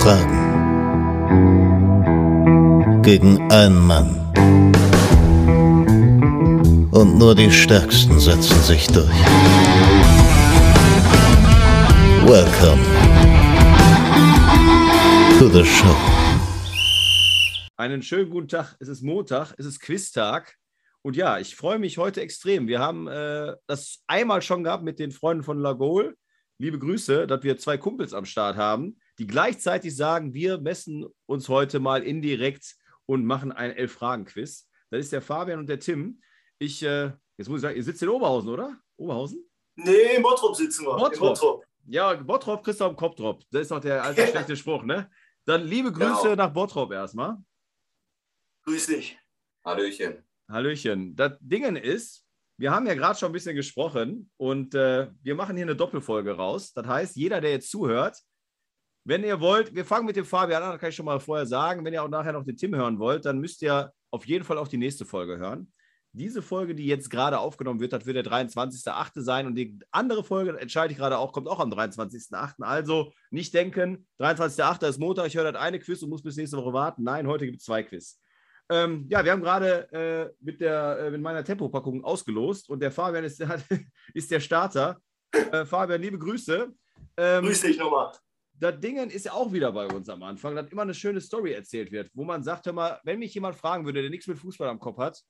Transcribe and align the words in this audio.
Fragen 0.00 0.38
gegen 3.02 3.50
einen 3.50 3.86
Mann. 3.86 4.14
Und 6.92 7.18
nur 7.18 7.34
die 7.34 7.50
Stärksten 7.50 8.18
setzen 8.20 8.60
sich 8.62 8.86
durch. 8.86 9.08
Welcome 12.24 12.82
to 15.38 15.48
the 15.48 15.64
show. 15.64 15.96
Einen 17.76 18.02
schönen 18.02 18.30
guten 18.30 18.48
Tag. 18.48 18.76
Es 18.80 18.88
ist 18.88 19.02
Montag, 19.02 19.54
es 19.58 19.66
ist 19.66 19.80
Quiztag. 19.80 20.54
Und 21.02 21.16
ja, 21.16 21.38
ich 21.38 21.56
freue 21.56 21.78
mich 21.78 21.98
heute 21.98 22.20
extrem. 22.20 22.68
Wir 22.68 22.78
haben 22.80 23.08
äh, 23.08 23.54
das 23.66 24.02
einmal 24.06 24.42
schon 24.42 24.64
gehabt 24.64 24.84
mit 24.84 24.98
den 24.98 25.10
Freunden 25.10 25.42
von 25.42 25.58
Lagol. 25.58 26.16
Liebe 26.58 26.78
Grüße, 26.78 27.26
dass 27.26 27.42
wir 27.42 27.56
zwei 27.56 27.78
Kumpels 27.78 28.14
am 28.14 28.24
Start 28.24 28.56
haben, 28.56 28.98
die 29.18 29.26
gleichzeitig 29.26 29.94
sagen, 29.96 30.32
wir 30.34 30.58
messen 30.58 31.06
uns 31.26 31.48
heute 31.48 31.80
mal 31.80 32.02
indirekt 32.02 32.76
und 33.06 33.24
machen 33.24 33.52
ein 33.52 33.72
Elf-Fragen-Quiz. 33.72 34.68
Das 34.90 35.00
ist 35.00 35.12
der 35.12 35.22
Fabian 35.22 35.58
und 35.58 35.68
der 35.68 35.80
Tim. 35.80 36.20
Ich, 36.58 36.82
äh, 36.82 37.12
jetzt 37.36 37.48
muss 37.48 37.58
ich 37.58 37.62
sagen, 37.62 37.76
ihr 37.76 37.84
sitzt 37.84 38.02
in 38.02 38.08
Oberhausen, 38.08 38.48
oder? 38.48 38.78
Oberhausen? 38.96 39.44
Nee, 39.76 40.16
in 40.16 40.22
Bottrop 40.22 40.56
sitzen 40.56 40.84
wir. 40.86 40.96
Bottrop. 40.96 41.12
In 41.14 41.20
Bottrop. 41.20 41.64
Ja, 41.86 42.14
Bottrop 42.14 42.64
kriegst 42.64 42.80
du 42.80 42.84
am 42.84 42.96
Kopfdrop. 42.96 43.42
Das 43.50 43.62
ist 43.62 43.70
doch 43.70 43.80
der 43.80 44.02
alte 44.02 44.26
schlechte 44.26 44.56
Spruch, 44.56 44.82
ne? 44.82 45.10
Dann 45.44 45.66
liebe 45.66 45.90
Grüße 45.90 46.22
Genau. 46.22 46.34
nach 46.34 46.52
Bottrop 46.52 46.92
erstmal. 46.92 47.36
Grüß 48.64 48.86
dich. 48.86 49.18
Hallöchen. 49.64 50.22
Hallöchen. 50.48 51.16
Das 51.16 51.32
Dingen 51.40 51.76
ist, 51.76 52.26
wir 52.58 52.70
haben 52.70 52.86
ja 52.86 52.94
gerade 52.94 53.18
schon 53.18 53.30
ein 53.30 53.32
bisschen 53.32 53.56
gesprochen 53.56 54.30
und 54.36 54.74
äh, 54.74 55.08
wir 55.22 55.34
machen 55.34 55.56
hier 55.56 55.64
eine 55.64 55.76
Doppelfolge 55.76 56.32
raus. 56.32 56.72
Das 56.72 56.86
heißt, 56.86 57.16
jeder, 57.16 57.40
der 57.40 57.52
jetzt 57.52 57.70
zuhört, 57.70 58.18
wenn 59.08 59.24
ihr 59.24 59.40
wollt, 59.40 59.74
wir 59.74 59.86
fangen 59.86 60.04
mit 60.04 60.16
dem 60.16 60.26
Fabian 60.26 60.62
an, 60.62 60.72
das 60.72 60.80
kann 60.80 60.90
ich 60.90 60.94
schon 60.94 61.06
mal 61.06 61.18
vorher 61.18 61.46
sagen. 61.46 61.82
Wenn 61.82 61.94
ihr 61.94 62.02
auch 62.02 62.10
nachher 62.10 62.34
noch 62.34 62.44
den 62.44 62.58
Tim 62.58 62.74
hören 62.74 62.98
wollt, 62.98 63.24
dann 63.24 63.38
müsst 63.38 63.62
ihr 63.62 63.90
auf 64.10 64.26
jeden 64.26 64.44
Fall 64.44 64.58
auch 64.58 64.68
die 64.68 64.76
nächste 64.76 65.06
Folge 65.06 65.38
hören. 65.38 65.72
Diese 66.12 66.42
Folge, 66.42 66.74
die 66.74 66.84
jetzt 66.84 67.08
gerade 67.08 67.38
aufgenommen 67.38 67.80
wird, 67.80 67.94
das 67.94 68.04
wird 68.04 68.16
der 68.16 68.24
23.8. 68.24 69.22
sein 69.22 69.46
und 69.46 69.54
die 69.54 69.78
andere 69.92 70.22
Folge, 70.24 70.58
entscheide 70.60 70.92
ich 70.92 70.98
gerade 70.98 71.16
auch, 71.16 71.32
kommt 71.32 71.48
auch 71.48 71.58
am 71.58 71.72
23.8. 71.72 72.62
Also 72.62 73.10
nicht 73.30 73.54
denken, 73.54 74.06
23.8. 74.20 74.86
ist 74.86 74.98
Montag, 74.98 75.26
ich 75.26 75.36
höre 75.36 75.52
das 75.52 75.62
eine 75.62 75.78
Quiz 75.78 76.02
und 76.02 76.10
muss 76.10 76.22
bis 76.22 76.36
nächste 76.36 76.58
Woche 76.58 76.74
warten. 76.74 77.02
Nein, 77.02 77.26
heute 77.26 77.46
gibt 77.46 77.60
es 77.60 77.64
zwei 77.64 77.82
Quiz. 77.84 78.20
Ähm, 78.68 79.06
ja, 79.08 79.24
wir 79.24 79.32
haben 79.32 79.42
gerade 79.42 79.90
äh, 79.90 80.44
mit, 80.44 80.60
der, 80.60 80.98
äh, 80.98 81.10
mit 81.10 81.22
meiner 81.22 81.42
Tempopackung 81.42 82.04
ausgelost 82.04 82.68
und 82.68 82.80
der 82.80 82.92
Fabian 82.92 83.24
ist, 83.24 83.40
hat, 83.48 83.64
ist 84.12 84.30
der 84.30 84.40
Starter. 84.40 85.00
Äh, 85.32 85.64
Fabian, 85.64 86.02
liebe 86.02 86.18
Grüße. 86.18 86.68
Ähm, 87.16 87.44
Grüß 87.44 87.62
dich 87.62 87.78
nochmal. 87.78 88.12
Das 88.60 88.80
Dingen 88.80 89.10
ist 89.10 89.26
ja 89.26 89.32
auch 89.32 89.52
wieder 89.52 89.72
bei 89.72 89.86
uns 89.86 90.08
am 90.08 90.22
Anfang, 90.22 90.54
dass 90.56 90.70
immer 90.70 90.82
eine 90.82 90.94
schöne 90.94 91.20
Story 91.20 91.52
erzählt 91.52 91.92
wird, 91.92 92.10
wo 92.14 92.24
man 92.24 92.42
sagt, 92.42 92.66
hör 92.66 92.72
mal, 92.72 93.00
wenn 93.04 93.18
mich 93.18 93.34
jemand 93.34 93.56
fragen 93.56 93.84
würde, 93.84 94.00
der 94.00 94.10
nichts 94.10 94.26
mit 94.26 94.38
Fußball 94.38 94.68
am 94.68 94.80
Kopf 94.80 94.98
hat, 94.98 95.22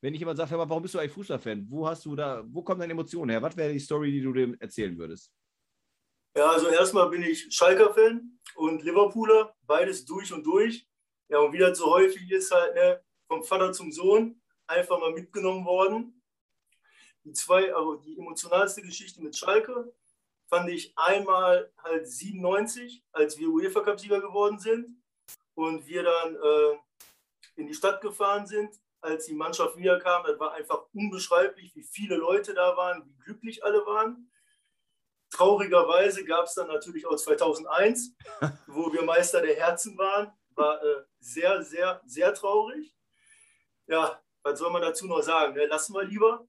wenn 0.00 0.14
ich 0.14 0.20
jemand 0.20 0.36
sagt, 0.36 0.50
hör 0.50 0.58
mal, 0.58 0.68
warum 0.68 0.82
bist 0.82 0.94
du 0.94 0.98
eigentlich 0.98 1.12
Fußballfan? 1.12 1.66
Wo 1.68 1.86
hast 1.86 2.04
du 2.04 2.14
da, 2.14 2.44
wo 2.46 2.62
kommen 2.62 2.80
deine 2.80 2.92
Emotionen 2.92 3.30
her? 3.30 3.42
Was 3.42 3.56
wäre 3.56 3.72
die 3.72 3.78
Story, 3.78 4.10
die 4.12 4.20
du 4.20 4.32
dem 4.32 4.56
erzählen 4.60 4.96
würdest? 4.96 5.32
Ja, 6.36 6.50
also 6.50 6.68
erstmal 6.68 7.08
bin 7.10 7.22
ich 7.22 7.54
Schalker-Fan 7.54 8.38
und 8.54 8.82
Liverpooler, 8.82 9.54
beides 9.62 10.04
durch 10.04 10.32
und 10.32 10.44
durch. 10.44 10.88
Ja, 11.28 11.38
und 11.38 11.52
wie 11.52 11.58
das 11.58 11.78
so 11.78 11.86
häufig 11.86 12.30
ist, 12.30 12.50
halt 12.50 12.74
ne, 12.74 13.02
vom 13.26 13.42
Vater 13.44 13.72
zum 13.72 13.92
Sohn 13.92 14.40
einfach 14.66 14.98
mal 14.98 15.12
mitgenommen 15.12 15.64
worden. 15.64 16.22
Die 17.24 17.32
zwei, 17.32 17.74
aber 17.74 17.98
die 17.98 18.18
emotionalste 18.18 18.82
Geschichte 18.82 19.22
mit 19.22 19.36
Schalke 19.36 19.92
fand 20.52 20.68
ich 20.68 20.92
einmal 20.96 21.72
halt 21.82 22.06
97, 22.06 23.02
als 23.12 23.38
wir 23.38 23.48
UEFA 23.48 23.80
Cup-Sieger 23.80 24.20
geworden 24.20 24.58
sind 24.58 25.02
und 25.54 25.86
wir 25.86 26.02
dann 26.02 26.36
äh, 26.36 26.78
in 27.56 27.66
die 27.66 27.72
Stadt 27.72 28.02
gefahren 28.02 28.46
sind, 28.46 28.78
als 29.00 29.24
die 29.24 29.34
Mannschaft 29.34 29.78
wiederkam. 29.78 30.24
Das 30.26 30.38
war 30.38 30.52
einfach 30.52 30.84
unbeschreiblich, 30.92 31.74
wie 31.74 31.82
viele 31.82 32.16
Leute 32.16 32.52
da 32.52 32.76
waren, 32.76 33.02
wie 33.06 33.16
glücklich 33.24 33.64
alle 33.64 33.86
waren. 33.86 34.30
Traurigerweise 35.30 36.22
gab 36.26 36.44
es 36.44 36.52
dann 36.52 36.68
natürlich 36.68 37.06
auch 37.06 37.16
2001, 37.16 38.14
wo 38.66 38.92
wir 38.92 39.04
Meister 39.04 39.40
der 39.40 39.56
Herzen 39.56 39.96
waren. 39.96 40.34
War 40.50 40.84
äh, 40.84 41.04
sehr, 41.18 41.62
sehr, 41.62 42.02
sehr 42.04 42.34
traurig. 42.34 42.94
Ja, 43.86 44.22
was 44.42 44.58
soll 44.58 44.70
man 44.70 44.82
dazu 44.82 45.06
noch 45.06 45.22
sagen? 45.22 45.54
Ne? 45.54 45.64
Lassen 45.64 45.94
wir 45.94 46.04
lieber. 46.04 46.46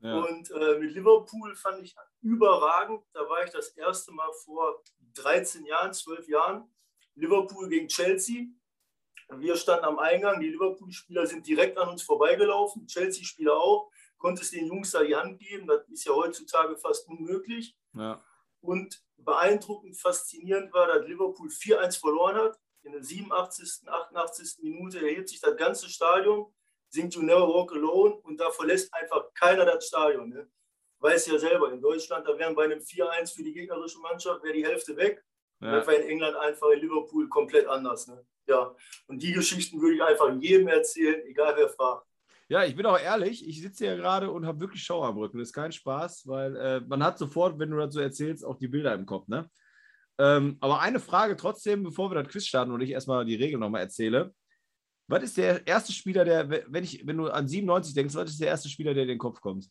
Ja. 0.00 0.18
Und 0.18 0.50
äh, 0.50 0.78
mit 0.78 0.92
Liverpool 0.92 1.54
fand 1.56 1.82
ich 1.82 1.94
überragend. 2.20 3.02
Da 3.12 3.20
war 3.28 3.44
ich 3.44 3.50
das 3.50 3.68
erste 3.70 4.12
Mal 4.12 4.30
vor 4.44 4.82
13 5.14 5.64
Jahren, 5.64 5.92
12 5.92 6.28
Jahren. 6.28 6.74
Liverpool 7.14 7.68
gegen 7.68 7.88
Chelsea. 7.88 8.46
Wir 9.30 9.56
standen 9.56 9.86
am 9.86 9.98
Eingang. 9.98 10.40
Die 10.40 10.50
Liverpool-Spieler 10.50 11.26
sind 11.26 11.46
direkt 11.46 11.78
an 11.78 11.88
uns 11.88 12.02
vorbeigelaufen. 12.02 12.86
Chelsea-Spieler 12.86 13.56
auch. 13.56 13.90
Konntest 14.18 14.52
den 14.52 14.66
Jungs 14.66 14.90
da 14.90 15.02
die 15.02 15.16
Hand 15.16 15.38
geben. 15.38 15.66
Das 15.66 15.88
ist 15.88 16.04
ja 16.04 16.12
heutzutage 16.12 16.76
fast 16.76 17.08
unmöglich. 17.08 17.76
Ja. 17.94 18.20
Und 18.60 19.02
beeindruckend, 19.16 19.96
faszinierend 19.98 20.72
war, 20.72 20.86
dass 20.86 21.06
Liverpool 21.06 21.48
4-1 21.48 22.00
verloren 22.00 22.36
hat. 22.36 22.58
In 22.82 22.92
der 22.92 23.02
87., 23.02 23.88
88. 23.88 24.62
Minute 24.62 25.00
erhebt 25.00 25.28
sich 25.28 25.40
das 25.40 25.56
ganze 25.56 25.88
Stadion, 25.88 26.52
singt 26.94 27.14
You 27.14 27.22
Never 27.22 27.48
Walk 27.48 27.72
Alone 27.72 28.14
und 28.22 28.38
da 28.38 28.50
verlässt 28.50 28.92
einfach 28.94 29.32
keiner 29.34 29.64
das 29.64 29.86
Stadion. 29.86 30.28
Ne? 30.28 30.48
Weiß 31.00 31.26
ja 31.26 31.38
selber, 31.38 31.72
in 31.72 31.80
Deutschland, 31.80 32.26
da 32.26 32.38
wären 32.38 32.54
bei 32.54 32.64
einem 32.64 32.78
4-1 32.78 33.34
für 33.34 33.42
die 33.42 33.52
gegnerische 33.52 33.98
Mannschaft, 33.98 34.42
wäre 34.42 34.54
die 34.54 34.64
Hälfte 34.64 34.96
weg. 34.96 35.22
Ja. 35.60 35.72
Das 35.72 35.86
war 35.86 35.94
in 35.94 36.08
England 36.08 36.36
einfach 36.36 36.70
in 36.70 36.80
Liverpool 36.80 37.28
komplett 37.28 37.66
anders. 37.66 38.06
Ne? 38.06 38.24
Ja, 38.46 38.74
und 39.08 39.22
die 39.22 39.32
Geschichten 39.32 39.80
würde 39.80 39.96
ich 39.96 40.02
einfach 40.02 40.32
jedem 40.40 40.68
erzählen, 40.68 41.20
egal 41.26 41.54
wer 41.56 41.68
fragt. 41.68 42.06
Ja, 42.48 42.64
ich 42.64 42.76
bin 42.76 42.84
auch 42.84 42.98
ehrlich, 42.98 43.46
ich 43.48 43.62
sitze 43.62 43.86
hier 43.86 43.96
gerade 43.96 44.30
und 44.30 44.46
habe 44.46 44.60
wirklich 44.60 44.82
Schauer 44.82 45.08
am 45.08 45.16
Rücken. 45.16 45.38
Das 45.38 45.48
ist 45.48 45.54
kein 45.54 45.72
Spaß, 45.72 46.28
weil 46.28 46.56
äh, 46.56 46.80
man 46.80 47.02
hat 47.02 47.18
sofort, 47.18 47.58
wenn 47.58 47.70
du 47.70 47.78
dazu 47.78 48.00
erzählst, 48.00 48.44
auch 48.44 48.58
die 48.58 48.68
Bilder 48.68 48.94
im 48.94 49.06
Kopf. 49.06 49.26
Ne? 49.28 49.48
Ähm, 50.18 50.58
aber 50.60 50.80
eine 50.80 51.00
Frage 51.00 51.36
trotzdem, 51.36 51.82
bevor 51.82 52.10
wir 52.10 52.22
das 52.22 52.28
Quiz 52.28 52.46
starten 52.46 52.70
und 52.70 52.82
ich 52.82 52.90
erstmal 52.90 53.24
die 53.24 53.34
Regeln 53.34 53.60
nochmal 53.60 53.80
erzähle. 53.80 54.34
Was 55.06 55.22
ist 55.22 55.36
der 55.36 55.66
erste 55.66 55.92
Spieler, 55.92 56.24
der, 56.24 56.48
wenn, 56.48 56.84
ich, 56.84 57.06
wenn 57.06 57.16
du 57.18 57.28
an 57.28 57.46
97 57.46 57.94
denkst, 57.94 58.14
was 58.14 58.30
ist 58.30 58.40
der 58.40 58.48
erste 58.48 58.68
Spieler, 58.68 58.94
der 58.94 59.02
in 59.02 59.10
den 59.10 59.18
Kopf 59.18 59.40
kommt? 59.40 59.64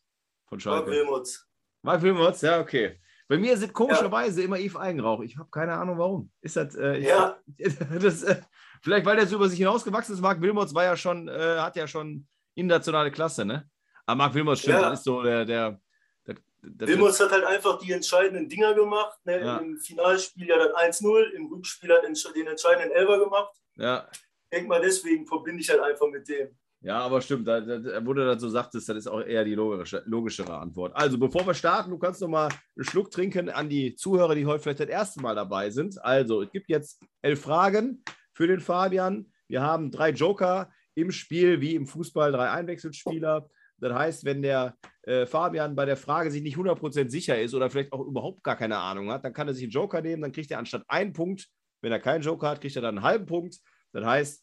Von 0.48 0.58
Mark 0.58 0.62
Schalke. 0.62 0.92
Wilmots. 0.92 1.48
Mark 1.82 2.02
Wilmots, 2.02 2.42
ja, 2.42 2.60
okay. 2.60 3.00
Bei 3.28 3.38
mir 3.38 3.58
sind 3.58 3.74
komischerweise 3.74 4.44
immer 4.44 4.58
Yves 4.60 4.76
Eigenrauch. 4.76 5.22
Ich 5.22 5.38
habe 5.38 5.50
keine 5.50 5.74
Ahnung 5.74 5.98
warum. 5.98 6.32
Ist 6.42 6.56
das, 6.56 6.76
äh, 6.76 7.00
Ja. 7.00 7.40
das 8.00 8.24
äh, 8.24 8.42
vielleicht 8.82 9.06
weil 9.06 9.16
der 9.16 9.26
so 9.26 9.38
über 9.38 9.50
sich 9.50 9.58
hinausgewachsen 9.58 10.14
ist. 10.14 10.22
Marc 10.22 10.42
Wilmots 10.42 10.74
war 10.76 10.84
ja 10.84 10.96
schon, 10.96 11.28
äh, 11.28 11.58
hat 11.58 11.76
ja 11.76 11.88
schon 11.88 12.28
internationale 12.56 13.12
Klasse, 13.12 13.44
ne? 13.46 13.68
Aber 14.06 14.18
Marc 14.18 14.34
Wilmots 14.36 14.62
stimmt, 14.62 14.82
Ja. 14.82 14.90
das 14.90 15.00
ist 15.00 15.06
so 15.06 15.24
der, 15.24 15.46
der, 15.46 15.80
der, 16.28 16.36
der 16.62 16.88
Wilmots 16.90 17.20
hat 17.22 17.32
halt 17.32 17.46
einfach 17.46 17.80
die 17.80 17.92
entscheidenden 17.94 18.48
Dinger 18.50 18.74
gemacht. 18.76 19.18
Ne? 19.26 19.40
Ja. 19.42 19.58
Im 19.58 19.78
Finalspiel 19.80 20.48
ja 20.48 20.58
dann 20.58 20.74
1-0, 20.92 21.32
im 21.32 21.48
Rückspiel 21.48 21.90
hat 21.92 22.04
er 22.04 22.10
den 22.34 22.48
entscheidenden 22.48 22.92
Elfer 22.92 23.20
gemacht. 23.20 23.56
ja, 23.78 24.08
denke 24.54 24.70
mal, 24.70 24.82
deswegen 24.82 25.26
verbinde 25.26 25.62
ich 25.62 25.70
halt 25.70 25.82
einfach 25.82 26.08
mit 26.10 26.28
dem. 26.28 26.50
ja, 26.82 27.00
aber 27.00 27.22
stimmt, 27.22 27.48
da, 27.48 27.62
da, 27.62 28.06
wo 28.06 28.14
du 28.14 28.26
das 28.26 28.42
so 28.42 28.50
sagtest, 28.50 28.88
das 28.88 28.98
ist 28.98 29.08
auch 29.08 29.22
eher 29.22 29.44
die 29.44 29.56
logische, 29.56 30.04
logischere 30.06 30.58
Antwort. 30.58 30.96
Also, 30.96 31.18
bevor 31.18 31.46
wir 31.46 31.54
starten, 31.54 31.92
du 31.92 31.98
kannst 31.98 32.22
noch 32.22 32.28
mal 32.28 32.50
einen 32.50 32.86
Schluck 32.86 33.12
trinken 33.12 33.50
an 33.50 33.70
die 33.70 33.96
Zuhörer, 33.96 34.36
die 34.36 34.46
heute 34.46 34.64
vielleicht 34.64 34.82
das 34.82 34.88
erste 34.88 35.22
Mal 35.22 35.36
dabei 35.36 35.70
sind. 35.70 36.04
Also, 36.04 36.42
es 36.42 36.52
gibt 36.52 36.70
jetzt 36.70 37.02
elf 37.22 37.42
Fragen 37.42 38.04
für 38.34 38.48
den 38.48 38.60
Fabian. 38.60 39.32
Wir 39.48 39.62
haben 39.62 39.92
drei 39.92 40.12
Joker 40.12 40.72
im 40.96 41.12
Spiel, 41.12 41.62
wie 41.62 41.76
im 41.76 41.88
Fußball, 41.88 42.32
drei 42.32 42.50
Einwechselspieler. 42.52 43.50
Das 43.80 43.94
heißt, 43.94 44.26
wenn 44.26 44.42
der 44.42 44.78
äh, 45.04 45.26
Fabian 45.26 45.76
bei 45.76 45.86
der 45.86 45.98
Frage 45.98 46.32
sich 46.32 46.42
nicht 46.42 46.58
100% 46.58 47.10
sicher 47.10 47.40
ist 47.42 47.54
oder 47.54 47.70
vielleicht 47.70 47.92
auch 47.92 48.06
überhaupt 48.06 48.44
gar 48.44 48.56
keine 48.56 48.78
Ahnung 48.78 49.12
hat, 49.12 49.26
dann 49.26 49.34
kann 49.34 49.48
er 49.48 49.54
sich 49.54 49.64
einen 49.64 49.72
Joker 49.72 50.02
nehmen, 50.02 50.22
dann 50.22 50.32
kriegt 50.32 50.52
er 50.52 50.60
anstatt 50.60 50.84
einen 50.88 51.12
Punkt, 51.12 51.50
wenn 51.82 51.92
er 51.92 52.00
keinen 52.00 52.22
Joker 52.22 52.50
hat, 52.50 52.62
kriegt 52.62 52.76
er 52.76 52.82
dann 52.82 52.98
einen 52.98 53.06
halben 53.06 53.26
Punkt. 53.26 53.60
Das 53.92 54.06
heißt, 54.06 54.43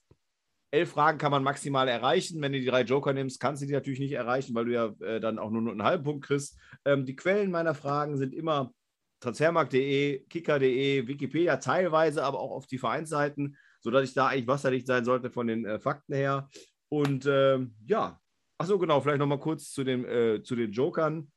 elf 0.71 0.91
Fragen 0.91 1.19
kann 1.19 1.31
man 1.31 1.43
maximal 1.43 1.89
erreichen. 1.89 2.41
Wenn 2.41 2.53
du 2.53 2.61
die 2.61 2.67
drei 2.67 2.83
Joker 2.83 3.13
nimmst, 3.13 3.41
kannst 3.41 3.63
du 3.63 3.67
die 3.67 3.73
natürlich 3.73 4.01
nicht 4.01 4.13
erreichen, 4.13 4.55
weil 4.55 4.67
du 4.67 4.73
ja 4.73 4.87
äh, 5.01 5.21
dann 5.21 5.39
auch 5.39 5.51
nur 5.51 5.71
einen 5.71 5.83
halben 5.83 6.05
Punkt 6.05 6.25
kriegst. 6.25 6.59
Ähm, 6.85 7.05
die 7.07 7.17
Quellen 7.17 7.51
meiner 7.51 7.75
Fragen 7.75 8.17
sind 8.17 8.35
immer 8.35 8.73
transfermarkt.de, 9.21 10.27
kicker.de, 10.29 11.07
Wikipedia 11.07 11.57
teilweise, 11.57 12.25
aber 12.25 12.41
auch 12.41 12.53
auf 12.53 12.67
die 12.67 12.79
Vereinsseiten, 12.79 13.57
sodass 13.81 14.05
ich 14.05 14.15
da 14.15 14.29
eigentlich 14.29 14.47
wasserdicht 14.47 14.87
sein 14.87 15.05
sollte 15.05 15.31
von 15.31 15.47
den 15.47 15.65
äh, 15.65 15.79
Fakten 15.79 16.15
her. 16.15 16.49
Und 16.89 17.27
ähm, 17.27 17.75
ja, 17.85 18.19
achso, 18.59 18.79
genau, 18.79 19.01
vielleicht 19.01 19.19
nochmal 19.19 19.41
kurz 19.41 19.73
zu, 19.73 19.85
dem, 19.85 20.05
äh, 20.05 20.43
zu 20.43 20.57
den 20.57 20.73
Jokern. 20.73 21.31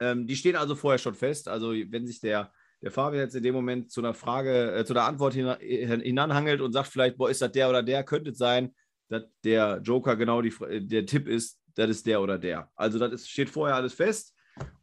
Ähm, 0.00 0.26
die 0.26 0.36
stehen 0.36 0.56
also 0.56 0.74
vorher 0.74 0.98
schon 0.98 1.14
fest. 1.14 1.48
Also, 1.48 1.72
wenn 1.72 2.06
sich 2.06 2.20
der, 2.20 2.52
der 2.80 2.90
Fabian 2.90 3.24
jetzt 3.24 3.34
in 3.34 3.42
dem 3.42 3.54
Moment 3.54 3.90
zu 3.90 4.00
einer 4.00 4.14
Frage, 4.14 4.74
äh, 4.74 4.84
zu 4.84 4.94
einer 4.94 5.04
Antwort 5.04 5.34
hin, 5.34 5.54
hin, 5.60 6.00
hinanhangelt 6.00 6.60
und 6.60 6.72
sagt 6.72 6.88
vielleicht, 6.88 7.16
boah, 7.16 7.30
ist 7.30 7.42
das 7.42 7.52
der 7.52 7.68
oder 7.68 7.82
der, 7.82 8.04
könnte 8.04 8.30
es 8.30 8.38
sein, 8.38 8.74
dass 9.08 9.24
der 9.44 9.80
Joker 9.82 10.16
genau 10.16 10.42
die, 10.42 10.54
äh, 10.64 10.80
der 10.80 11.06
Tipp 11.06 11.26
ist, 11.26 11.60
das 11.74 11.90
ist 11.90 12.06
der 12.06 12.20
oder 12.20 12.38
der. 12.38 12.70
Also, 12.76 12.98
das 12.98 13.12
ist, 13.12 13.30
steht 13.30 13.50
vorher 13.50 13.76
alles 13.76 13.94
fest. 13.94 14.34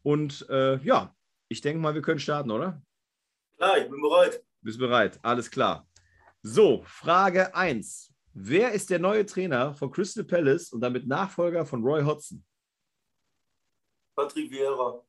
Und 0.04 0.48
äh, 0.50 0.78
ja, 0.84 1.14
ich 1.48 1.62
denke 1.62 1.80
mal, 1.80 1.94
wir 1.94 2.02
können 2.02 2.20
starten, 2.20 2.52
oder? 2.52 2.82
Klar, 3.58 3.78
ich 3.78 3.90
bin 3.90 4.02
bereit. 4.02 4.44
Bist 4.62 4.80
bereit? 4.80 5.20
Alles 5.22 5.50
klar. 5.50 5.88
So, 6.42 6.84
Frage 6.86 7.56
1. 7.56 8.14
Wer 8.34 8.72
ist 8.74 8.90
der 8.90 9.00
neue 9.00 9.26
Trainer 9.26 9.74
von 9.74 9.92
Crystal 9.92 10.24
Palace 10.24 10.72
und 10.74 10.82
damit 10.82 11.08
Nachfolger 11.08 11.66
von 11.66 11.84
Roy 11.84 12.04
Hodgson? 12.04 12.44
Patrick 14.16 14.52
Vieira. 14.52 15.05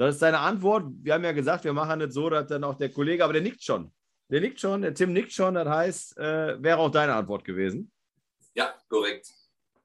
Das 0.00 0.14
ist 0.14 0.22
deine 0.22 0.38
Antwort. 0.38 0.86
Wir 1.02 1.12
haben 1.12 1.24
ja 1.24 1.32
gesagt, 1.32 1.64
wir 1.64 1.74
machen 1.74 2.00
das 2.00 2.14
so, 2.14 2.30
dass 2.30 2.46
dann 2.46 2.64
auch 2.64 2.78
der 2.78 2.88
Kollege, 2.88 3.22
aber 3.22 3.34
der 3.34 3.42
nickt 3.42 3.62
schon. 3.62 3.92
Der 4.30 4.40
nickt 4.40 4.58
schon, 4.58 4.80
der 4.80 4.94
Tim 4.94 5.12
nickt 5.12 5.30
schon. 5.30 5.52
Das 5.52 5.68
heißt, 5.68 6.16
äh, 6.16 6.62
wäre 6.62 6.78
auch 6.78 6.90
deine 6.90 7.12
Antwort 7.12 7.44
gewesen. 7.44 7.92
Ja, 8.54 8.74
korrekt. 8.88 9.28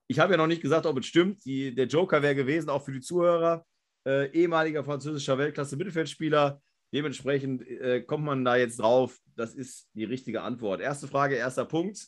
Ich 0.08 0.18
habe 0.18 0.32
ja 0.32 0.38
noch 0.38 0.48
nicht 0.48 0.62
gesagt, 0.62 0.86
ob 0.86 0.98
es 1.00 1.06
stimmt. 1.06 1.44
Die, 1.44 1.76
der 1.76 1.88
Joker 1.88 2.22
wäre 2.22 2.34
gewesen, 2.34 2.70
auch 2.70 2.86
für 2.86 2.94
die 2.94 3.02
Zuhörer. 3.02 3.66
Äh, 4.08 4.32
ehemaliger 4.32 4.86
französischer 4.86 5.38
Weltklasse-Mittelfeldspieler. 5.38 6.62
Dementsprechend 6.94 7.68
äh, 7.68 8.02
kommt 8.02 8.24
man 8.24 8.46
da 8.46 8.56
jetzt 8.56 8.80
drauf. 8.80 9.20
Das 9.36 9.54
ist 9.54 9.90
die 9.96 10.06
richtige 10.06 10.44
Antwort. 10.44 10.80
Erste 10.80 11.10
Frage, 11.10 11.36
erster 11.36 11.66
Punkt. 11.66 12.08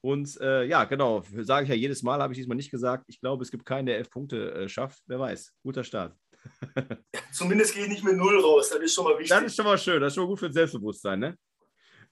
Und 0.00 0.40
äh, 0.40 0.62
ja, 0.66 0.84
genau, 0.84 1.24
sage 1.40 1.64
ich 1.64 1.70
ja 1.70 1.74
jedes 1.74 2.04
Mal, 2.04 2.22
habe 2.22 2.34
ich 2.34 2.38
diesmal 2.38 2.56
nicht 2.56 2.70
gesagt. 2.70 3.06
Ich 3.08 3.20
glaube, 3.20 3.42
es 3.42 3.50
gibt 3.50 3.66
keinen, 3.66 3.86
der 3.86 3.96
elf 3.96 4.10
Punkte 4.10 4.54
äh, 4.54 4.68
schafft. 4.68 5.02
Wer 5.06 5.18
weiß. 5.18 5.52
Guter 5.64 5.82
Start. 5.82 6.16
Zumindest 7.32 7.74
gehe 7.74 7.84
ich 7.84 7.88
nicht 7.88 8.04
mit 8.04 8.16
Null 8.16 8.40
raus. 8.40 8.70
Das 8.70 8.80
ist 8.80 8.94
schon 8.94 9.04
mal 9.04 9.18
wichtig. 9.18 9.30
Das 9.30 9.42
ist 9.42 9.56
schon 9.56 9.64
mal 9.64 9.78
schön. 9.78 10.00
Das 10.00 10.12
ist 10.12 10.14
schon 10.14 10.24
mal 10.24 10.28
gut 10.30 10.38
für 10.38 10.46
das 10.46 10.54
Selbstbewusstsein. 10.54 11.18
Ne? 11.18 11.38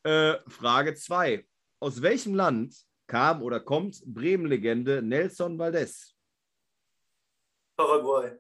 Äh, 0.03 0.39
Frage 0.49 0.95
2. 0.95 1.47
Aus 1.81 2.03
welchem 2.03 2.35
Land 2.35 2.75
kam 3.07 3.43
oder 3.43 3.61
kommt 3.61 4.03
Bremen-Legende 4.05 5.03
Nelson 5.03 5.59
Valdez? 5.59 6.15
Paraguay. 7.77 8.33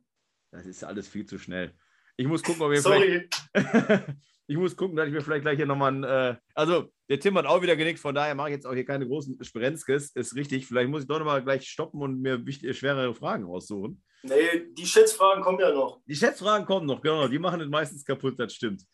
Das 0.51 0.67
ist 0.67 0.85
alles 0.85 1.09
viel 1.09 1.27
zu 1.27 1.39
schnell. 1.39 1.75
Ich 2.17 2.27
muss 2.27 2.43
gucken, 2.43 2.63
ob 2.63 2.71
wir 2.71 2.81
Sorry. 2.81 3.29
ich 4.47 4.57
muss 4.57 4.77
gucken, 4.77 4.97
dass 4.97 5.07
ich 5.07 5.13
mir 5.13 5.23
vielleicht 5.23 5.43
gleich 5.43 5.57
hier 5.57 5.67
nochmal 5.67 5.93
ein. 5.93 6.05
Äh, 6.05 6.37
also, 6.55 6.93
der 7.09 7.19
Tim 7.19 7.39
hat 7.39 7.47
auch 7.47 7.63
wieder 7.63 7.77
genickt, 7.77 7.99
von 7.99 8.15
daher 8.15 8.35
mache 8.35 8.51
ich 8.51 8.57
jetzt 8.57 8.67
auch 8.67 8.75
hier 8.75 8.85
keine 8.85 9.07
großen 9.07 9.43
Sprenzkes. 9.43 10.11
Ist 10.15 10.35
richtig. 10.35 10.67
Vielleicht 10.67 10.91
muss 10.91 11.03
ich 11.03 11.09
doch 11.09 11.19
nochmal 11.19 11.43
gleich 11.43 11.69
stoppen 11.69 12.03
und 12.03 12.21
mir 12.21 12.45
wichtige, 12.45 12.75
schwerere 12.75 13.15
Fragen 13.15 13.45
raussuchen. 13.45 14.03
Nee, 14.23 14.73
die 14.73 14.87
Schätzfragen 14.87 15.43
kommen 15.43 15.61
ja 15.61 15.73
noch. 15.73 16.03
Die 16.07 16.15
Schätzfragen 16.15 16.67
kommen 16.67 16.87
noch, 16.87 17.01
genau. 17.01 17.27
Die 17.29 17.39
machen 17.39 17.61
es 17.61 17.69
meistens 17.69 18.05
kaputt, 18.05 18.39
das 18.39 18.55
stimmt. 18.55 18.85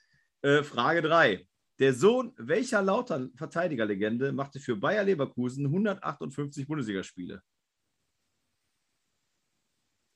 Äh, 0.43 0.63
Frage 0.63 1.03
3. 1.03 1.47
Der 1.79 1.93
Sohn 1.93 2.33
welcher 2.39 2.81
lauter 2.81 3.29
Verteidigerlegende 3.35 4.33
machte 4.33 4.61
für 4.61 4.77
Bayer 4.77 5.05
Leverkusen 5.05 5.67
158 5.67 6.67
Bundesligaspiele? 6.67 7.43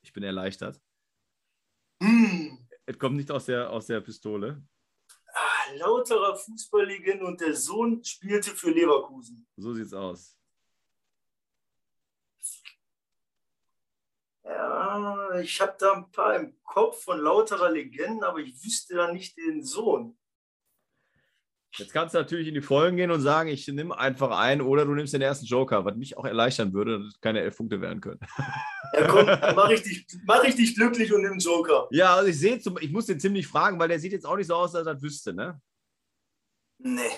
Ich 0.01 0.11
bin 0.13 0.23
erleichtert. 0.23 0.81
Hm. 2.01 2.67
Es 2.85 2.97
kommt 2.97 3.17
nicht 3.17 3.29
aus 3.29 3.45
der, 3.45 3.69
aus 3.69 3.85
der 3.85 4.01
Pistole. 4.01 4.63
Ah, 5.33 5.73
lauterer 5.75 6.35
Fußballlegende 6.35 7.25
und 7.25 7.39
der 7.39 7.55
Sohn 7.55 8.03
spielte 8.03 8.51
für 8.51 8.71
Leverkusen. 8.71 9.47
So 9.55 9.73
sieht's 9.73 9.93
aus. 9.93 10.35
Ja, 14.43 14.80
ich 15.41 15.59
habe 15.61 15.75
da 15.79 15.93
ein 15.93 16.11
paar 16.11 16.35
im 16.35 16.55
Kopf 16.63 17.03
von 17.03 17.19
lauterer 17.19 17.69
Legenden, 17.71 18.23
aber 18.23 18.39
ich 18.39 18.53
wüsste 18.63 18.95
da 18.95 19.11
nicht 19.11 19.37
den 19.37 19.63
Sohn. 19.63 20.17
Jetzt 21.77 21.93
kannst 21.93 22.13
du 22.13 22.19
natürlich 22.19 22.49
in 22.49 22.53
die 22.53 22.61
Folgen 22.61 22.97
gehen 22.97 23.11
und 23.11 23.21
sagen, 23.21 23.47
ich 23.47 23.65
nehme 23.69 23.97
einfach 23.97 24.37
ein 24.37 24.59
oder 24.61 24.83
du 24.85 24.93
nimmst 24.93 25.13
den 25.13 25.21
ersten 25.21 25.45
Joker, 25.45 25.85
was 25.85 25.95
mich 25.95 26.17
auch 26.17 26.25
erleichtern 26.25 26.73
würde, 26.73 26.99
dass 26.99 27.07
es 27.13 27.21
keine 27.21 27.39
elf 27.39 27.55
Punkte 27.55 27.79
werden 27.79 28.01
können. 28.01 28.19
Ja, 28.93 29.07
komm, 29.07 29.25
mach 29.55 29.69
ich, 29.69 29.81
dich, 29.83 30.05
mach 30.25 30.43
ich 30.43 30.55
dich 30.55 30.75
glücklich 30.75 31.13
und 31.13 31.21
nimm 31.21 31.37
Joker. 31.39 31.87
Ja, 31.91 32.15
also 32.15 32.27
ich 32.29 32.37
sehe, 32.37 32.59
ich 32.81 32.91
muss 32.91 33.05
den 33.05 33.21
ziemlich 33.21 33.47
fragen, 33.47 33.79
weil 33.79 33.87
der 33.87 33.99
sieht 33.99 34.11
jetzt 34.11 34.25
auch 34.25 34.35
nicht 34.35 34.47
so 34.47 34.55
aus, 34.55 34.75
als 34.75 34.85
er 34.85 34.95
das 34.95 35.01
wüsste, 35.01 35.33
ne? 35.33 35.61
Nee. 36.79 37.09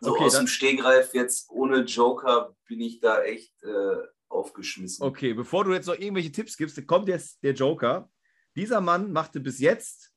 So 0.00 0.12
Okay, 0.12 0.24
aus 0.24 0.32
dann- 0.32 0.44
dem 0.44 0.48
Stehgreif 0.48 1.12
jetzt 1.12 1.50
ohne 1.50 1.80
Joker 1.82 2.56
bin 2.66 2.80
ich 2.80 2.98
da 3.00 3.22
echt 3.22 3.62
äh, 3.62 3.96
aufgeschmissen. 4.42 5.04
Okay, 5.04 5.34
bevor 5.34 5.64
du 5.64 5.72
jetzt 5.72 5.86
noch 5.86 5.94
irgendwelche 5.94 6.32
Tipps 6.32 6.56
gibst, 6.56 6.84
kommt 6.86 7.08
jetzt 7.08 7.42
der 7.42 7.54
Joker. 7.54 8.10
Dieser 8.56 8.80
Mann 8.80 9.12
machte 9.12 9.40
bis 9.40 9.60
jetzt 9.60 10.12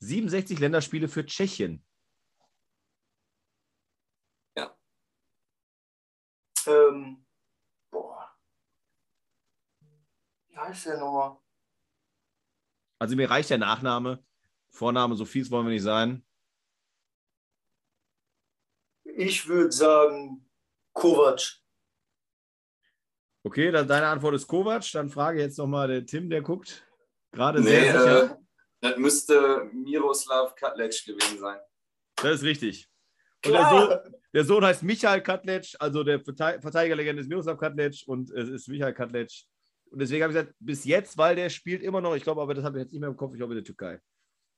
67 0.00 0.58
Länderspiele 0.58 1.08
für 1.08 1.24
Tschechien. 1.24 1.84
Ähm, 6.66 7.24
boah. 7.90 8.30
Wie 10.48 10.56
heißt 10.56 10.86
der 10.86 10.98
nochmal? 10.98 11.38
Also 12.98 13.16
mir 13.16 13.30
reicht 13.30 13.50
der 13.50 13.58
Nachname. 13.58 14.24
Vorname, 14.68 15.16
so 15.16 15.24
fies 15.24 15.50
wollen 15.50 15.66
wir 15.66 15.72
nicht 15.72 15.82
sein. 15.82 16.24
Ich 19.04 19.48
würde 19.48 19.72
sagen 19.72 20.48
Kovac. 20.92 21.59
Okay, 23.42 23.70
dann 23.70 23.88
deine 23.88 24.06
Antwort 24.08 24.34
ist 24.34 24.46
Kovac. 24.46 24.84
Dann 24.92 25.08
frage 25.08 25.40
jetzt 25.40 25.58
nochmal 25.58 25.88
der 25.88 26.04
Tim, 26.04 26.28
der 26.28 26.42
guckt. 26.42 26.86
Gerade 27.32 27.60
Nee, 27.60 27.68
sehr 27.70 27.92
sicher. 28.00 28.24
äh, 28.24 28.36
das 28.82 28.96
müsste 28.98 29.70
Miroslav 29.72 30.54
Katlec 30.54 30.92
gewesen 31.06 31.38
sein. 31.38 31.58
Das 32.16 32.36
ist 32.36 32.42
richtig. 32.44 32.88
Und 33.46 33.52
der. 33.52 33.68
Sohn, 33.70 33.98
der 34.34 34.44
Sohn 34.44 34.64
heißt 34.64 34.82
Michael 34.82 35.22
Katlec, 35.22 35.74
also 35.78 36.04
der 36.04 36.20
Verte- 36.20 36.60
Verteidigerlegende 36.60 37.22
ist 37.22 37.28
Miroslav 37.28 37.58
Katlec 37.58 38.02
und 38.06 38.30
es 38.30 38.48
ist 38.48 38.68
Michael 38.68 38.92
Katlec. 38.94 39.30
Und 39.90 40.00
deswegen 40.00 40.22
habe 40.22 40.32
ich 40.32 40.38
gesagt, 40.38 40.54
bis 40.60 40.84
jetzt, 40.84 41.16
weil 41.18 41.34
der 41.34 41.48
spielt 41.50 41.82
immer 41.82 42.00
noch, 42.00 42.14
ich 42.14 42.22
glaube, 42.22 42.40
aber 42.42 42.54
das 42.54 42.64
habe 42.64 42.78
ich 42.78 42.84
jetzt 42.84 42.92
nicht 42.92 43.00
mehr 43.00 43.08
im 43.10 43.16
Kopf, 43.16 43.32
ich 43.32 43.38
glaube 43.38 43.54
in 43.54 43.58
der 43.58 43.64
Türkei. 43.64 44.00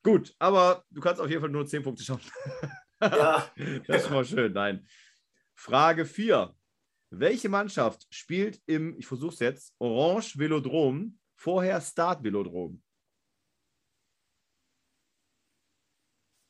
Gut, 0.05 0.35
aber 0.39 0.85
du 0.91 1.01
kannst 1.01 1.21
auf 1.21 1.29
jeden 1.29 1.41
Fall 1.41 1.51
nur 1.51 1.65
10 1.67 1.83
Punkte 1.85 2.03
schaffen. 2.03 2.29
Ja, 3.01 3.49
Das 3.87 3.99
ist 3.99 4.05
schon 4.07 4.15
mal 4.15 4.25
schön. 4.25 4.53
Nein. 4.53 4.87
Frage 5.55 6.05
4. 6.05 6.53
Welche 7.15 7.51
Mannschaft 7.51 8.07
spielt 8.09 8.63
im, 8.65 8.97
ich 8.99 9.07
versuche 9.07 9.35
es 9.35 9.39
jetzt, 9.41 9.75
Orange 9.79 10.39
Velodrom, 10.39 11.19
vorher 11.37 11.79
Start 11.83 12.25
Velodrom? 12.25 12.83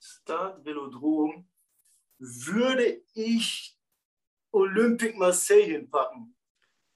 Start 0.01 0.65
Velodrom 0.65 1.49
würde 2.19 3.03
ich 3.15 3.77
Olympique 4.53 5.17
Marseille 5.19 5.65
hinpacken. 5.65 6.37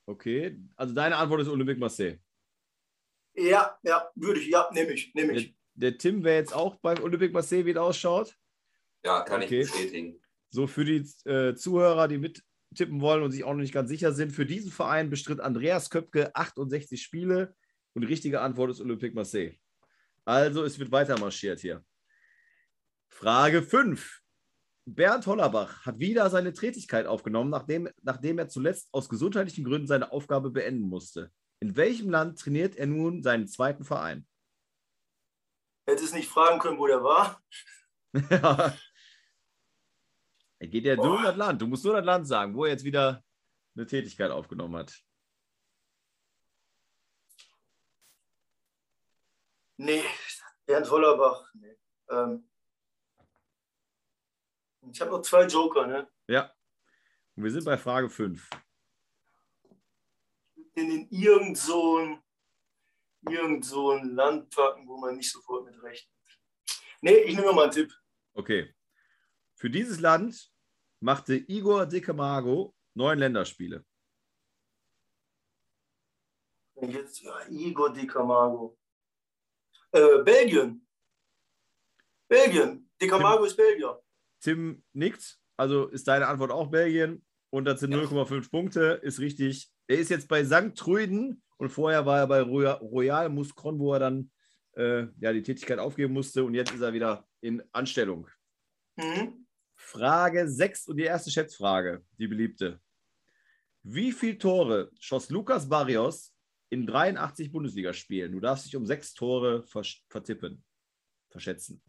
Okay, 0.08 0.60
also 0.76 0.94
deine 0.94 1.16
Antwort 1.16 1.40
ist 1.40 1.48
Olympique 1.48 1.80
Marseille. 1.80 2.20
Ja, 3.34 3.76
ja, 3.82 4.08
würde 4.14 4.38
ich. 4.40 4.46
Ja, 4.48 4.70
nehme 4.72 4.92
ich, 4.92 5.12
nehme 5.12 5.32
Der, 5.32 5.42
ich. 5.42 5.56
der 5.74 5.98
Tim 5.98 6.22
wäre 6.22 6.36
jetzt 6.36 6.54
auch 6.54 6.76
beim 6.76 7.02
Olympique 7.02 7.32
Marseille, 7.32 7.64
wie 7.66 7.72
es 7.72 7.76
ausschaut. 7.76 8.38
Ja, 9.04 9.22
kann 9.22 9.42
Okay. 9.42 9.62
ich 9.62 9.72
bestätigen. 9.72 10.22
So 10.50 10.68
für 10.68 10.84
die 10.84 10.98
äh, 11.28 11.56
Zuhörer, 11.56 12.06
die 12.06 12.18
mittippen 12.70 13.00
wollen 13.00 13.22
und 13.22 13.30
sich 13.30 13.44
auch 13.44 13.52
noch 13.52 13.60
nicht 13.60 13.74
ganz 13.74 13.88
sicher 13.88 14.12
sind, 14.12 14.32
für 14.32 14.46
diesen 14.46 14.70
Verein 14.70 15.10
bestritt 15.10 15.40
Andreas 15.40 15.90
Köpke 15.90 16.34
68 16.34 17.02
Spiele 17.02 17.54
und 17.94 18.02
die 18.02 18.08
richtige 18.08 18.40
Antwort 18.40 18.70
ist 18.70 18.80
Olympique 18.80 19.14
Marseille. 19.14 19.56
Also 20.24 20.64
es 20.64 20.78
wird 20.78 20.90
weiter 20.90 21.18
marschiert 21.18 21.60
hier. 21.60 21.84
Frage 23.08 23.62
5. 23.62 24.22
Bernd 24.84 25.26
Hollerbach 25.26 25.84
hat 25.84 25.98
wieder 25.98 26.28
seine 26.30 26.52
Tätigkeit 26.52 27.06
aufgenommen, 27.06 27.50
nachdem, 27.50 27.88
nachdem 28.02 28.38
er 28.38 28.48
zuletzt 28.48 28.88
aus 28.92 29.08
gesundheitlichen 29.08 29.64
Gründen 29.64 29.86
seine 29.86 30.12
Aufgabe 30.12 30.50
beenden 30.50 30.88
musste. 30.88 31.32
In 31.60 31.76
welchem 31.76 32.10
Land 32.10 32.38
trainiert 32.38 32.76
er 32.76 32.86
nun 32.86 33.22
seinen 33.22 33.48
zweiten 33.48 33.84
Verein? 33.84 34.26
Hätte 35.88 36.04
es 36.04 36.12
nicht 36.12 36.28
fragen 36.28 36.60
können, 36.60 36.78
wo 36.78 36.86
der 36.86 37.02
war. 37.02 37.42
er 40.58 40.68
geht 40.68 40.84
ja 40.84 40.96
nur 40.96 41.18
in 41.18 41.24
das 41.24 41.36
Land. 41.36 41.60
Du 41.60 41.66
musst 41.66 41.84
nur 41.84 41.94
das 41.94 42.04
Land 42.04 42.26
sagen, 42.26 42.54
wo 42.54 42.64
er 42.64 42.72
jetzt 42.72 42.84
wieder 42.84 43.22
eine 43.74 43.86
Tätigkeit 43.86 44.30
aufgenommen 44.30 44.76
hat. 44.76 45.02
Nee, 49.76 50.02
Bernd 50.64 50.90
Hollerbach. 50.90 51.50
Nee. 51.54 51.76
Ähm, 52.08 52.48
ich 54.90 55.00
habe 55.00 55.10
noch 55.10 55.22
zwei 55.22 55.46
Joker, 55.46 55.86
ne? 55.86 56.10
Ja. 56.28 56.52
Und 57.34 57.44
wir 57.44 57.50
sind 57.50 57.64
bei 57.64 57.76
Frage 57.76 58.08
5. 58.08 58.48
In 60.74 60.88
den 60.88 61.08
irgend 61.10 61.58
so 61.58 61.98
ein, 61.98 62.22
irgend 63.28 63.64
so 63.64 63.90
ein 63.92 64.14
Land 64.14 64.54
packen, 64.54 64.86
wo 64.88 64.96
man 64.96 65.16
nicht 65.16 65.30
sofort 65.30 65.66
mit 65.66 65.82
rechnet. 65.82 66.10
Nee, 67.02 67.18
ich 67.18 67.36
nehme 67.36 67.52
mal 67.52 67.64
einen 67.64 67.72
Tipp. 67.72 67.92
Okay. 68.32 68.74
Für 69.56 69.70
dieses 69.70 70.00
Land 70.00 70.50
machte 71.00 71.34
Igor 71.34 71.86
de 71.86 72.00
Camargo 72.00 72.74
neun 72.94 73.18
Länderspiele. 73.18 73.84
Jetzt, 76.82 77.22
ja, 77.22 77.34
Igor 77.48 77.92
Di 77.92 78.06
Camargo. 78.06 78.78
Äh, 79.92 80.22
Belgien. 80.22 80.86
Belgien. 82.28 82.90
Di 83.00 83.06
Camargo 83.06 83.44
ist 83.44 83.56
Belgier. 83.56 84.02
Tim 84.40 84.84
nickt, 84.92 85.38
also 85.56 85.86
ist 85.86 86.06
deine 86.06 86.26
Antwort 86.26 86.50
auch 86.50 86.70
Belgien. 86.70 87.24
Und 87.50 87.64
das 87.64 87.80
sind 87.80 87.94
0,5 87.94 88.50
Punkte, 88.50 89.00
ist 89.02 89.20
richtig. 89.20 89.70
Er 89.86 89.98
ist 89.98 90.10
jetzt 90.10 90.28
bei 90.28 90.44
St. 90.44 90.74
Tröden 90.74 91.42
und 91.56 91.70
vorher 91.70 92.04
war 92.04 92.18
er 92.18 92.26
bei 92.26 92.42
Royal, 92.42 93.30
Muscron, 93.30 93.78
wo 93.78 93.94
er 93.94 94.00
dann 94.00 94.30
äh, 94.72 95.06
ja, 95.20 95.32
die 95.32 95.42
Tätigkeit 95.42 95.78
aufgeben 95.78 96.12
musste. 96.12 96.44
Und 96.44 96.54
jetzt 96.54 96.74
ist 96.74 96.82
er 96.82 96.92
wieder 96.92 97.26
in 97.40 97.62
Anstellung. 97.72 98.28
Mhm. 98.96 99.45
Frage 99.86 100.48
6 100.48 100.88
und 100.88 100.96
die 100.96 101.04
erste 101.04 101.30
Schätzfrage, 101.30 102.04
die 102.18 102.26
beliebte. 102.26 102.80
Wie 103.84 104.10
viele 104.10 104.36
Tore 104.36 104.90
schoss 104.98 105.30
Lukas 105.30 105.68
Barrios 105.68 106.34
in 106.70 106.88
83 106.88 107.52
Bundesligaspielen? 107.52 108.32
Du 108.32 108.40
darfst 108.40 108.66
dich 108.66 108.74
um 108.74 108.84
sechs 108.84 109.14
Tore 109.14 109.62
vertippen, 110.08 110.64
verschätzen. 111.30 111.80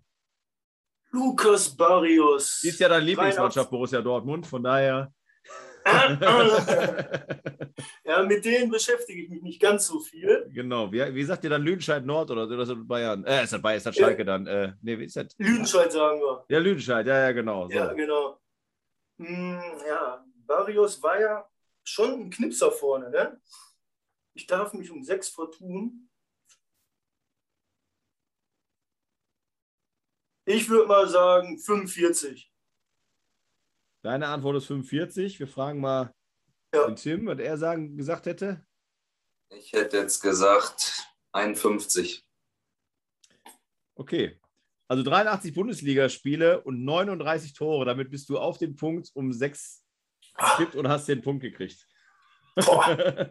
Lukas 1.09 1.75
Barrios. 1.75 2.63
Ist 2.63 2.79
ja 2.79 2.87
deine 2.87 3.03
Lieblingsmannschaft, 3.03 3.71
Borussia 3.71 3.99
Dortmund, 3.99 4.45
von 4.45 4.61
daher. 4.61 5.11
ja, 8.05 8.23
mit 8.23 8.43
denen 8.43 8.69
beschäftige 8.69 9.23
ich 9.23 9.29
mich 9.29 9.41
nicht 9.41 9.61
ganz 9.61 9.87
so 9.87 9.99
viel. 9.99 10.49
genau. 10.53 10.91
Wie, 10.91 11.13
wie 11.13 11.23
sagt 11.23 11.43
ihr 11.43 11.49
dann 11.49 11.63
Lüdenscheid 11.63 12.05
Nord 12.05 12.31
oder, 12.31 12.43
oder 12.43 12.75
Bayern? 12.75 13.23
Äh, 13.25 13.43
ist 13.43 13.53
das 13.53 13.61
Bayern, 13.61 13.77
ist 13.77 13.85
das 13.85 13.95
Schalke 13.95 14.25
dann? 14.25 14.47
Äh, 14.47 14.73
nee, 14.81 14.97
wie 14.99 15.05
ist 15.05 15.15
das? 15.15 15.27
Lüdenscheid 15.37 15.91
sagen 15.91 16.19
wir. 16.19 16.45
Ja, 16.49 16.59
Lüdenscheid, 16.59 17.07
ja, 17.07 17.19
ja, 17.19 17.31
genau. 17.31 17.67
So. 17.67 17.73
Ja, 17.73 17.93
genau. 17.93 18.39
Hm, 19.19 19.59
ja, 19.87 20.25
Barrios 20.45 21.01
war 21.01 21.19
ja 21.19 21.49
schon 21.83 22.21
ein 22.21 22.29
Knipser 22.29 22.71
vorne, 22.71 23.09
ne? 23.09 23.41
Ich 24.33 24.45
darf 24.45 24.73
mich 24.73 24.91
um 24.91 25.03
sechs 25.03 25.29
vertun. 25.29 26.09
Ich 30.45 30.69
würde 30.69 30.87
mal 30.87 31.07
sagen 31.07 31.59
45. 31.59 32.51
Deine 34.07 34.27
Antwort 34.29 34.55
ist 34.55 34.67
45. 34.67 35.37
Wir 35.37 35.49
fragen 35.49 35.81
mal 35.81 36.13
Ja. 36.73 36.89
Tim, 36.91 37.25
was 37.27 37.39
er 37.39 37.57
sagen, 37.57 37.97
gesagt 37.97 38.25
hätte. 38.25 38.65
Ich 39.49 39.73
hätte 39.73 39.97
jetzt 39.97 40.21
gesagt 40.21 41.13
51. 41.33 42.25
Okay. 43.95 44.39
Also 44.87 45.03
83 45.03 45.53
Bundesligaspiele 45.53 46.61
und 46.61 46.85
39 46.85 47.51
Tore. 47.51 47.83
Damit 47.83 48.09
bist 48.09 48.29
du 48.29 48.37
auf 48.37 48.57
den 48.57 48.77
Punkt 48.77 49.11
um 49.13 49.33
sechs 49.33 49.83
getippt 50.37 50.75
und 50.75 50.87
hast 50.87 51.09
den 51.09 51.21
Punkt 51.21 51.41
gekriegt. 51.41 51.85
Boah, 52.55 53.29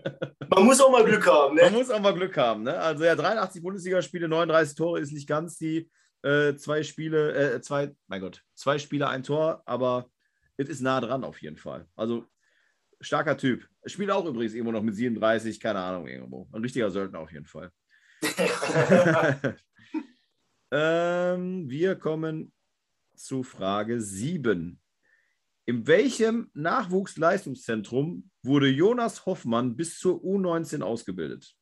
man 0.51 0.65
muss 0.67 0.79
auch 0.83 0.91
mal 0.91 1.07
Glück 1.07 1.27
haben, 1.27 1.57
Man 1.57 1.73
ne? 1.73 1.79
muss 1.79 1.91
auch 1.91 2.01
mal 2.01 2.13
Glück 2.13 2.37
haben. 2.37 2.65
Ne? 2.65 2.79
Also 2.79 3.03
ja, 3.03 3.17
83 3.17 3.63
Bundesligaspiele, 3.63 4.29
39 4.29 4.77
Tore 4.77 5.01
ist 5.01 5.13
nicht 5.13 5.27
ganz 5.27 5.57
die 5.57 5.91
äh, 6.21 6.55
zwei 6.57 6.83
Spiele, 6.83 7.33
äh, 7.33 7.63
zwei, 7.63 7.97
mein 8.09 8.21
Gott, 8.21 8.43
zwei 8.55 8.79
Spiele, 8.79 9.09
ein 9.09 9.23
Tor, 9.23 9.63
aber 9.65 10.11
es 10.57 10.69
ist 10.69 10.81
nah 10.81 11.01
dran 11.01 11.25
auf 11.25 11.41
jeden 11.43 11.57
Fall. 11.57 11.89
Also 11.97 12.27
starker 13.01 13.37
Typ. 13.37 13.69
Spielt 13.85 14.11
auch 14.11 14.25
übrigens 14.25 14.55
irgendwo 14.55 14.73
noch 14.73 14.83
mit 14.83 14.95
37, 14.95 15.61
keine 15.61 15.81
Ahnung, 15.81 16.09
irgendwo. 16.09 16.49
Ein 16.53 16.63
richtiger 16.63 16.91
Söldner 16.91 17.21
auf 17.21 17.33
jeden 17.33 17.47
Fall. 17.47 17.73
ähm, 20.71 21.69
wir 21.69 21.97
kommen 21.97 22.53
zu 23.15 23.43
Frage 23.43 24.01
7. 24.01 24.81
In 25.69 25.87
welchem 25.87 26.51
Nachwuchsleistungszentrum 26.55 28.31
wurde 28.43 28.69
Jonas 28.69 29.27
Hoffmann 29.27 29.77
bis 29.77 29.99
zur 29.99 30.23
U19 30.23 30.81
ausgebildet? 30.83 31.57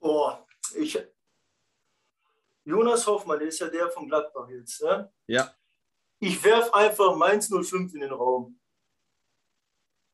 Boah, 0.00 0.46
ich. 0.76 0.98
Jonas 2.64 3.06
Hoffmann, 3.06 3.40
ist 3.40 3.60
ja 3.60 3.68
der 3.68 3.88
von 3.90 4.06
Gladbach 4.06 4.48
jetzt, 4.50 4.82
ne? 4.82 5.10
Ja. 5.26 5.54
Ich 6.20 6.42
werf 6.42 6.72
einfach 6.72 7.16
Mainz 7.16 7.48
05 7.48 7.94
in 7.94 8.00
den 8.00 8.12
Raum. 8.12 8.58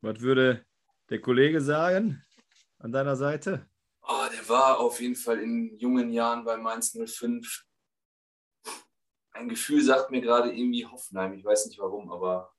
Was 0.02 0.20
würde 0.20 0.66
der 1.08 1.20
Kollege 1.20 1.62
sagen 1.62 2.22
an 2.78 2.92
deiner 2.92 3.16
Seite? 3.16 3.66
Oh, 4.02 4.26
der 4.30 4.46
war 4.48 4.78
auf 4.80 5.00
jeden 5.00 5.16
Fall 5.16 5.38
in 5.40 5.78
jungen 5.78 6.10
Jahren 6.10 6.44
bei 6.44 6.58
Mainz 6.58 6.92
05. 6.92 7.64
Ein 9.32 9.48
Gefühl 9.48 9.82
sagt 9.82 10.10
mir 10.10 10.20
gerade 10.20 10.52
irgendwie 10.52 10.84
Hoffenheim. 10.84 11.32
Ich 11.32 11.44
weiß 11.44 11.66
nicht 11.66 11.78
warum, 11.78 12.12
aber 12.12 12.54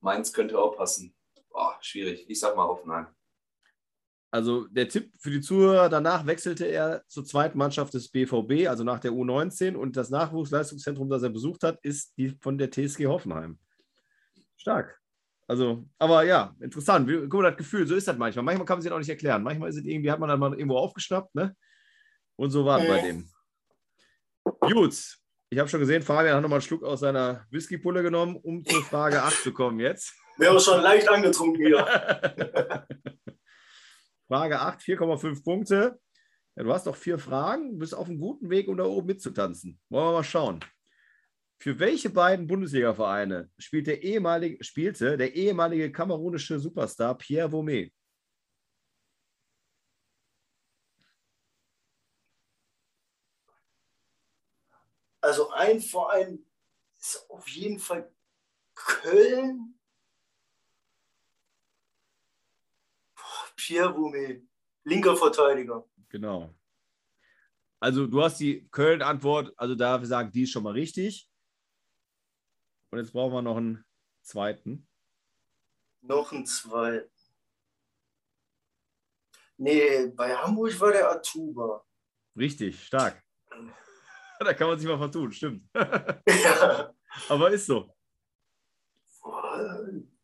Mainz 0.00 0.32
könnte 0.32 0.58
auch 0.58 0.76
passen. 0.76 1.16
Boah, 1.48 1.78
schwierig. 1.80 2.28
Ich 2.28 2.38
sag 2.38 2.54
mal 2.54 2.68
Hoffenheim. 2.68 3.06
Also 4.30 4.66
der 4.66 4.88
Tipp 4.88 5.10
für 5.18 5.30
die 5.30 5.40
Zuhörer, 5.40 5.88
danach 5.88 6.26
wechselte 6.26 6.66
er 6.66 7.02
zur 7.08 7.24
zweiten 7.24 7.56
Mannschaft 7.56 7.94
des 7.94 8.10
BVB, 8.10 8.68
also 8.68 8.84
nach 8.84 8.98
der 9.00 9.12
U19 9.12 9.74
und 9.74 9.96
das 9.96 10.10
Nachwuchsleistungszentrum, 10.10 11.08
das 11.08 11.22
er 11.22 11.30
besucht 11.30 11.62
hat, 11.64 11.78
ist 11.82 12.12
die 12.18 12.36
von 12.40 12.58
der 12.58 12.70
TSG 12.70 13.06
Hoffenheim. 13.06 13.58
Stark. 14.56 15.00
Also, 15.46 15.86
aber 15.98 16.24
ja, 16.24 16.54
interessant. 16.60 17.08
Guck 17.08 17.40
mal, 17.40 17.50
das 17.50 17.56
Gefühl, 17.56 17.86
so 17.86 17.94
ist 17.94 18.06
das 18.06 18.18
manchmal. 18.18 18.44
Manchmal 18.44 18.66
kann 18.66 18.76
man 18.76 18.82
sich 18.82 18.90
das 18.90 18.96
auch 18.96 19.00
nicht 19.00 19.08
erklären. 19.08 19.42
Manchmal 19.42 19.70
ist 19.70 19.76
es 19.78 19.84
irgendwie, 19.84 20.10
hat 20.10 20.20
man 20.20 20.28
dann 20.28 20.38
mal 20.38 20.52
irgendwo 20.52 20.76
aufgeschnappt, 20.76 21.34
ne? 21.34 21.56
Und 22.36 22.50
so 22.50 22.66
war 22.66 22.80
es 22.82 22.86
bei 22.86 23.00
Mhm. 23.00 23.06
dem. 23.06 23.30
Gut, 24.60 25.16
ich 25.48 25.58
habe 25.58 25.70
schon 25.70 25.80
gesehen, 25.80 26.02
Fabian 26.02 26.34
hat 26.36 26.42
nochmal 26.42 26.58
einen 26.58 26.66
Schluck 26.66 26.84
aus 26.84 27.00
seiner 27.00 27.46
Whiskypulle 27.50 28.02
genommen, 28.02 28.36
um 28.36 28.62
zur 28.62 28.82
Frage 28.84 29.22
8 29.22 29.42
zu 29.42 29.52
kommen 29.54 29.80
jetzt. 29.80 30.12
Wäre 30.36 30.60
schon 30.60 30.82
leicht 30.82 31.08
angetrunken 31.08 31.64
hier. 31.66 32.86
Frage 34.28 34.60
8, 34.60 34.80
4,5 34.80 35.42
Punkte. 35.42 36.00
Ja, 36.54 36.62
du 36.62 36.72
hast 36.72 36.86
doch 36.86 36.96
vier 36.96 37.18
Fragen, 37.18 37.78
bist 37.78 37.94
auf 37.94 38.08
einem 38.08 38.18
guten 38.18 38.50
Weg, 38.50 38.68
um 38.68 38.76
da 38.76 38.84
oben 38.84 39.06
mitzutanzen. 39.06 39.80
Wollen 39.88 40.06
wir 40.08 40.12
mal 40.12 40.24
schauen. 40.24 40.60
Für 41.60 41.78
welche 41.78 42.10
beiden 42.10 42.46
Bundesliga-Vereine 42.46 43.50
spielt 43.58 43.86
der 43.86 44.02
ehemalige, 44.02 44.62
spielte 44.62 45.16
der 45.16 45.34
ehemalige 45.34 45.90
kamerunische 45.90 46.60
Superstar 46.60 47.16
Pierre 47.16 47.50
Vaumet? 47.50 47.92
Also 55.20 55.50
ein 55.50 55.80
Verein 55.80 56.44
ist 56.98 57.28
auf 57.30 57.48
jeden 57.48 57.78
Fall 57.78 58.12
Köln. 58.74 59.78
Boah, 63.16 63.47
Pierre 63.58 63.92
Roumet, 63.92 64.48
linker 64.84 65.16
Verteidiger. 65.16 65.84
Genau. 66.08 66.54
Also 67.80 68.06
du 68.06 68.22
hast 68.22 68.38
die 68.40 68.68
Köln-Antwort, 68.70 69.52
also 69.56 69.74
da 69.74 70.00
wir 70.00 70.06
sagen, 70.06 70.32
die 70.32 70.44
ist 70.44 70.52
schon 70.52 70.62
mal 70.62 70.72
richtig. 70.72 71.30
Und 72.90 72.98
jetzt 72.98 73.12
brauchen 73.12 73.34
wir 73.34 73.42
noch 73.42 73.56
einen 73.56 73.84
zweiten. 74.22 74.88
Noch 76.00 76.32
ein 76.32 76.46
zweiten. 76.46 77.10
Nee, 79.58 80.06
bei 80.14 80.34
Hamburg 80.34 80.78
war 80.80 80.92
der 80.92 81.10
Atuba. 81.10 81.84
Richtig, 82.36 82.84
stark. 82.84 83.22
Da 84.40 84.54
kann 84.54 84.68
man 84.68 84.78
sich 84.78 84.86
mal 84.86 84.96
vertun, 84.96 85.32
stimmt. 85.32 85.68
Ja. 85.74 86.94
Aber 87.28 87.50
ist 87.50 87.66
so. 87.66 87.92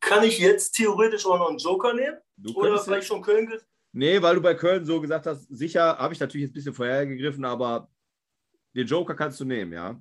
Kann 0.05 0.23
ich 0.23 0.37
jetzt 0.37 0.73
theoretisch 0.73 1.25
auch 1.25 1.39
noch 1.39 1.49
einen 1.49 1.57
Joker 1.57 1.91
nehmen? 1.93 2.19
Du 2.37 2.53
Oder 2.53 2.77
vielleicht 2.79 3.07
schon 3.07 3.23
Köln? 3.23 3.51
Nee, 3.91 4.21
weil 4.21 4.35
du 4.35 4.41
bei 4.41 4.53
Köln 4.53 4.85
so 4.85 5.01
gesagt 5.01 5.25
hast, 5.25 5.47
sicher 5.49 5.97
habe 5.97 6.13
ich 6.13 6.19
natürlich 6.19 6.43
jetzt 6.43 6.51
ein 6.51 6.53
bisschen 6.53 6.73
vorhergegriffen, 6.75 7.43
aber 7.43 7.89
den 8.75 8.85
Joker 8.85 9.15
kannst 9.15 9.39
du 9.39 9.45
nehmen, 9.45 9.73
ja? 9.73 9.99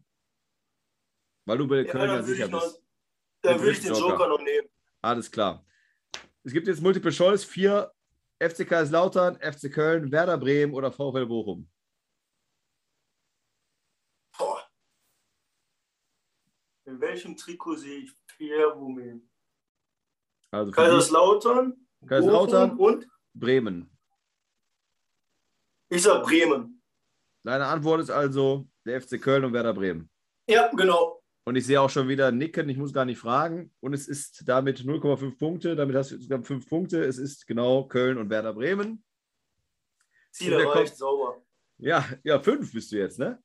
Weil 1.46 1.58
du 1.58 1.66
bei 1.66 1.82
Ja, 1.82 1.90
Köln 1.92 2.08
ja, 2.08 2.14
würde 2.16 2.24
sicher 2.24 2.44
ich, 2.46 2.50
noch, 2.50 2.62
bist. 2.64 2.82
dann 3.42 3.58
würde 3.60 3.70
ich 3.72 3.80
den 3.80 3.94
Joker 3.94 4.08
Joker. 4.10 4.28
noch 4.28 4.40
nehmen. 4.42 4.68
Alles 5.00 5.30
klar. 5.30 5.64
Es 6.42 6.52
gibt 6.52 6.66
jetzt 6.66 6.82
Multiple 6.82 7.10
Choice: 7.12 7.44
vier 7.44 7.90
FC 8.40 8.66
Kaiserslautern, 8.68 9.36
FC 9.40 9.72
Köln, 9.72 10.12
Werder 10.12 10.36
Bremen 10.36 10.74
oder 10.74 10.92
VfL 10.92 11.24
Bochum. 11.26 11.70
Boah. 14.36 14.68
In 16.86 17.00
welchem 17.00 17.36
Trikot 17.36 17.76
sehe 17.76 18.00
ich 18.00 18.12
Pierre 18.26 18.72
Roumet? 18.74 19.22
Also 20.54 20.70
Kaiserslautern, 20.70 21.74
Kaiserslautern, 22.06 22.76
und 22.76 23.08
Bremen. 23.34 23.90
ich 25.88 26.02
sag 26.02 26.22
Bremen. 26.22 26.80
Deine 27.42 27.66
Antwort 27.66 28.00
ist 28.00 28.10
also 28.10 28.68
der 28.86 29.00
FC 29.02 29.20
Köln 29.20 29.44
und 29.44 29.52
Werder 29.52 29.74
Bremen. 29.74 30.08
Ja, 30.48 30.70
genau. 30.74 31.20
Und 31.44 31.56
ich 31.56 31.66
sehe 31.66 31.80
auch 31.80 31.90
schon 31.90 32.08
wieder 32.08 32.30
Nicken, 32.30 32.68
ich 32.68 32.76
muss 32.76 32.92
gar 32.92 33.04
nicht 33.04 33.18
fragen. 33.18 33.74
Und 33.80 33.94
es 33.94 34.06
ist 34.06 34.44
damit 34.46 34.78
0,5 34.78 35.36
Punkte. 35.36 35.74
Damit 35.74 35.96
hast 35.96 36.12
du 36.12 36.14
insgesamt 36.14 36.46
5 36.46 36.68
Punkte. 36.68 37.04
Es 37.04 37.18
ist 37.18 37.46
genau 37.46 37.86
Köln 37.88 38.16
und 38.16 38.30
Werder 38.30 38.54
Bremen. 38.54 39.04
Ziel 40.30 40.52
erreicht, 40.52 40.96
sauber. 40.96 41.42
Ja, 41.78 42.06
ja, 42.22 42.38
5 42.38 42.72
bist 42.72 42.92
du 42.92 42.96
jetzt, 42.96 43.18
ne? 43.18 43.42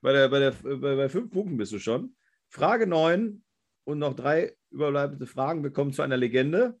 Bei, 0.00 0.12
der, 0.12 0.28
bei, 0.28 0.38
der, 0.38 0.52
bei, 0.52 0.96
bei 0.96 1.08
5 1.08 1.30
Punkten 1.30 1.56
bist 1.56 1.72
du 1.72 1.80
schon. 1.80 2.16
Frage 2.48 2.86
9 2.86 3.42
und 3.84 3.98
noch 3.98 4.14
drei 4.14 4.56
überbleibende 4.76 5.26
Fragen. 5.26 5.62
Wir 5.62 5.72
kommen 5.72 5.92
zu 5.92 6.02
einer 6.02 6.16
Legende. 6.16 6.78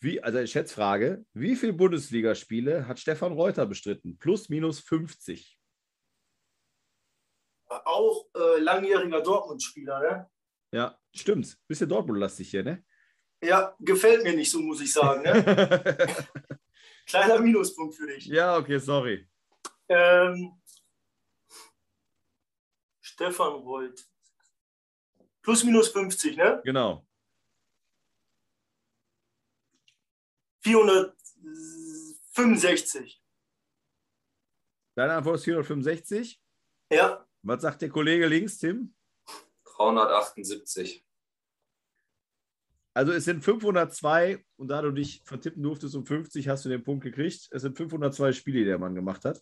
Wie, 0.00 0.22
also 0.22 0.38
eine 0.38 0.46
Schätzfrage. 0.46 1.24
Wie 1.32 1.56
viele 1.56 1.72
Bundesligaspiele 1.72 2.86
hat 2.86 3.00
Stefan 3.00 3.32
Reuter 3.32 3.66
bestritten? 3.66 4.18
Plus, 4.18 4.50
minus 4.50 4.80
50. 4.80 5.58
Auch 7.68 8.26
äh, 8.36 8.60
langjähriger 8.60 9.22
Dortmund-Spieler, 9.22 10.00
ne? 10.00 10.30
Ja, 10.72 10.98
stimmt. 11.14 11.58
Bisschen 11.66 11.88
Dortmund-lastig 11.88 12.50
hier, 12.50 12.62
ne? 12.62 12.84
Ja, 13.42 13.74
gefällt 13.80 14.22
mir 14.22 14.34
nicht 14.34 14.50
so, 14.50 14.60
muss 14.60 14.80
ich 14.80 14.92
sagen. 14.92 15.22
Ne? 15.22 15.34
Kleiner 17.06 17.38
Minuspunkt 17.38 17.94
für 17.94 18.06
dich. 18.06 18.26
ja, 18.26 18.56
okay, 18.58 18.78
sorry. 18.78 19.26
Ähm, 19.88 20.60
Stefan 23.00 23.54
Reut. 23.54 24.04
plus 25.40 25.64
minus 25.64 25.88
50, 25.88 26.36
ne? 26.36 26.60
Genau. 26.64 27.05
465. 30.66 33.22
Deine 34.96 35.14
Antwort 35.14 35.36
ist 35.36 35.44
465. 35.44 36.42
Ja, 36.90 37.24
Was 37.42 37.62
sagt 37.62 37.82
der 37.82 37.88
Kollege 37.88 38.26
links, 38.26 38.58
Tim? 38.58 38.92
378. 39.76 41.06
Also 42.94 43.12
es 43.12 43.26
sind 43.26 43.44
502 43.44 44.44
und 44.56 44.66
da 44.68 44.82
du 44.82 44.90
dich 44.90 45.22
vertippen 45.24 45.62
durftest 45.62 45.94
um 45.94 46.04
50, 46.04 46.48
hast 46.48 46.64
du 46.64 46.68
den 46.68 46.82
Punkt 46.82 47.04
gekriegt. 47.04 47.46
Es 47.52 47.62
sind 47.62 47.76
502 47.76 48.32
Spiele, 48.32 48.58
die 48.60 48.64
der 48.64 48.78
Mann 48.78 48.96
gemacht 48.96 49.24
hat. 49.24 49.40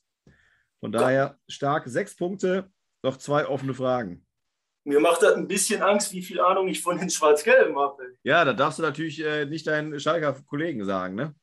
Von 0.80 0.92
daher 0.92 1.38
stark. 1.48 1.86
Sechs 1.86 2.14
Punkte, 2.14 2.70
noch 3.02 3.16
zwei 3.16 3.46
offene 3.46 3.72
Fragen. 3.72 4.26
Mir 4.84 5.00
macht 5.00 5.22
das 5.22 5.34
ein 5.34 5.48
bisschen 5.48 5.82
Angst, 5.82 6.12
wie 6.12 6.22
viel 6.22 6.40
Ahnung 6.40 6.68
ich 6.68 6.80
von 6.82 6.98
den 6.98 7.10
Schwarz-Gelben 7.10 7.76
habe. 7.78 8.14
Ja, 8.22 8.44
da 8.44 8.52
darfst 8.52 8.78
du 8.78 8.82
natürlich 8.82 9.22
äh, 9.24 9.46
nicht 9.46 9.66
deinen 9.66 9.98
Schalker 9.98 10.34
Kollegen 10.46 10.84
sagen, 10.84 11.14
ne? 11.14 11.34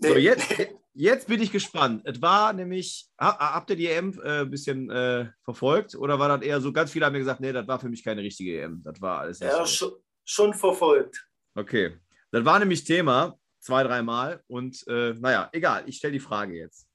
Nee, 0.00 0.08
So, 0.08 0.14
jetzt, 0.16 0.46
jetzt 0.94 1.26
bin 1.26 1.42
ich 1.42 1.50
gespannt. 1.50 2.02
Es 2.04 2.22
war 2.22 2.52
nämlich, 2.52 3.08
ha- 3.20 3.54
habt 3.54 3.70
ihr 3.70 3.76
die 3.76 3.88
EM 3.88 4.18
ein 4.24 4.42
äh, 4.42 4.44
bisschen 4.48 4.88
äh, 4.90 5.26
verfolgt 5.42 5.96
oder 5.96 6.18
war 6.20 6.28
das 6.28 6.42
eher 6.46 6.60
so, 6.60 6.72
ganz 6.72 6.92
viele 6.92 7.06
haben 7.06 7.12
mir 7.14 7.18
gesagt, 7.18 7.40
nee, 7.40 7.52
das 7.52 7.66
war 7.66 7.80
für 7.80 7.88
mich 7.88 8.04
keine 8.04 8.22
richtige 8.22 8.60
EM. 8.62 8.80
Das 8.84 9.00
war 9.00 9.20
alles 9.20 9.40
ja, 9.40 9.66
schon, 9.66 9.92
schon 10.24 10.54
verfolgt. 10.54 11.26
Okay. 11.56 11.96
Das 12.30 12.44
war 12.44 12.58
nämlich 12.60 12.84
Thema 12.84 13.36
zwei, 13.58 13.82
dreimal 13.82 14.40
und 14.46 14.86
äh, 14.86 15.14
naja, 15.14 15.48
egal, 15.52 15.82
ich 15.86 15.96
stelle 15.96 16.12
die 16.12 16.20
Frage 16.20 16.54
jetzt. 16.54 16.86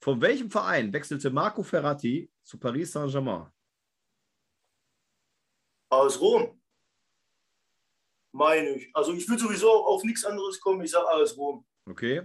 Von 0.00 0.20
welchem 0.22 0.50
Verein 0.50 0.92
wechselte 0.92 1.28
Marco 1.30 1.62
Ferrati 1.62 2.30
zu 2.42 2.58
Paris 2.58 2.92
Saint-Germain? 2.92 3.46
Aus 5.88 6.20
Rom. 6.20 6.60
Meine 8.32 8.70
ich. 8.70 8.90
Also 8.94 9.12
ich 9.12 9.28
würde 9.28 9.42
sowieso 9.42 9.70
auf 9.70 10.04
nichts 10.04 10.24
anderes 10.24 10.60
kommen. 10.60 10.82
Ich 10.82 10.90
sage 10.90 11.08
aus 11.08 11.36
Rom. 11.36 11.66
Okay. 11.86 12.22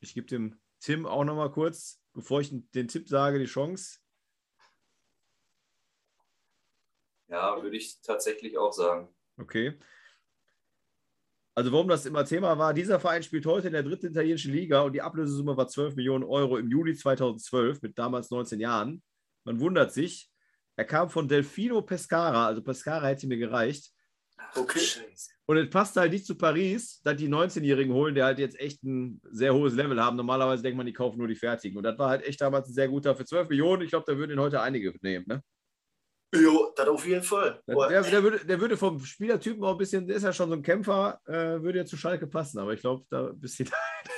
Ich 0.00 0.14
gebe 0.14 0.26
dem 0.26 0.60
Tim 0.80 1.06
auch 1.06 1.24
nochmal 1.24 1.50
kurz, 1.50 2.00
bevor 2.12 2.40
ich 2.40 2.50
den 2.50 2.88
Tipp 2.88 3.08
sage, 3.08 3.38
die 3.38 3.46
Chance. 3.46 3.98
Ja, 7.28 7.60
würde 7.62 7.76
ich 7.76 8.00
tatsächlich 8.00 8.56
auch 8.58 8.72
sagen. 8.72 9.08
Okay. 9.38 9.78
Also 11.56 11.70
warum 11.70 11.88
das 11.88 12.04
immer 12.04 12.24
Thema 12.24 12.58
war, 12.58 12.74
dieser 12.74 12.98
Verein 12.98 13.22
spielt 13.22 13.46
heute 13.46 13.68
in 13.68 13.72
der 13.72 13.82
dritten 13.84 14.06
italienischen 14.06 14.52
Liga 14.52 14.82
und 14.82 14.92
die 14.92 15.02
Ablösesumme 15.02 15.56
war 15.56 15.68
12 15.68 15.94
Millionen 15.94 16.24
Euro 16.24 16.58
im 16.58 16.68
Juli 16.68 16.96
2012 16.96 17.80
mit 17.80 17.98
damals 17.98 18.30
19 18.30 18.58
Jahren. 18.58 19.02
Man 19.44 19.60
wundert 19.60 19.92
sich, 19.92 20.30
er 20.76 20.84
kam 20.84 21.08
von 21.08 21.28
Delfino 21.28 21.82
Pescara, 21.82 22.46
also 22.46 22.62
Pescara 22.62 23.06
hätte 23.06 23.26
mir 23.26 23.36
gereicht. 23.36 23.90
Okay. 24.56 24.80
Und 25.46 25.58
es 25.58 25.70
passt 25.70 25.96
halt 25.96 26.12
nicht 26.12 26.26
zu 26.26 26.36
Paris, 26.36 27.00
dass 27.02 27.16
die 27.16 27.28
19-Jährigen 27.28 27.92
holen, 27.92 28.14
die 28.14 28.22
halt 28.22 28.38
jetzt 28.38 28.58
echt 28.58 28.82
ein 28.82 29.20
sehr 29.30 29.54
hohes 29.54 29.74
Level 29.74 30.02
haben. 30.02 30.16
Normalerweise 30.16 30.62
denkt 30.62 30.76
man, 30.76 30.86
die 30.86 30.92
kaufen 30.92 31.18
nur 31.18 31.28
die 31.28 31.34
Fertigen. 31.34 31.76
Und 31.76 31.82
das 31.82 31.98
war 31.98 32.08
halt 32.08 32.24
echt 32.24 32.40
damals 32.40 32.68
ein 32.68 32.72
sehr 32.72 32.88
guter 32.88 33.14
für 33.14 33.26
12 33.26 33.50
Millionen. 33.50 33.82
Ich 33.82 33.90
glaube, 33.90 34.06
da 34.06 34.16
würden 34.16 34.32
ihn 34.32 34.40
heute 34.40 34.62
einige 34.62 34.94
nehmen. 35.02 35.26
Ne? 35.28 35.42
Jo, 36.34 36.72
das 36.74 36.88
auf 36.88 37.06
jeden 37.06 37.22
Fall. 37.22 37.62
Der, 37.66 37.88
der, 37.88 38.02
der, 38.02 38.22
würde, 38.22 38.44
der 38.44 38.60
würde 38.60 38.76
vom 38.76 39.04
Spielertypen 39.04 39.62
auch 39.62 39.72
ein 39.72 39.78
bisschen, 39.78 40.06
der 40.06 40.16
ist 40.16 40.22
ja 40.22 40.32
schon 40.32 40.48
so 40.48 40.56
ein 40.56 40.62
Kämpfer, 40.62 41.20
äh, 41.26 41.62
würde 41.62 41.80
ja 41.80 41.84
zu 41.84 41.96
Schalke 41.96 42.26
passen. 42.26 42.58
Aber 42.58 42.72
ich 42.72 42.80
glaube, 42.80 43.04
da 43.10 43.30
bis 43.34 43.56
sie 43.56 43.64
da 43.64 43.72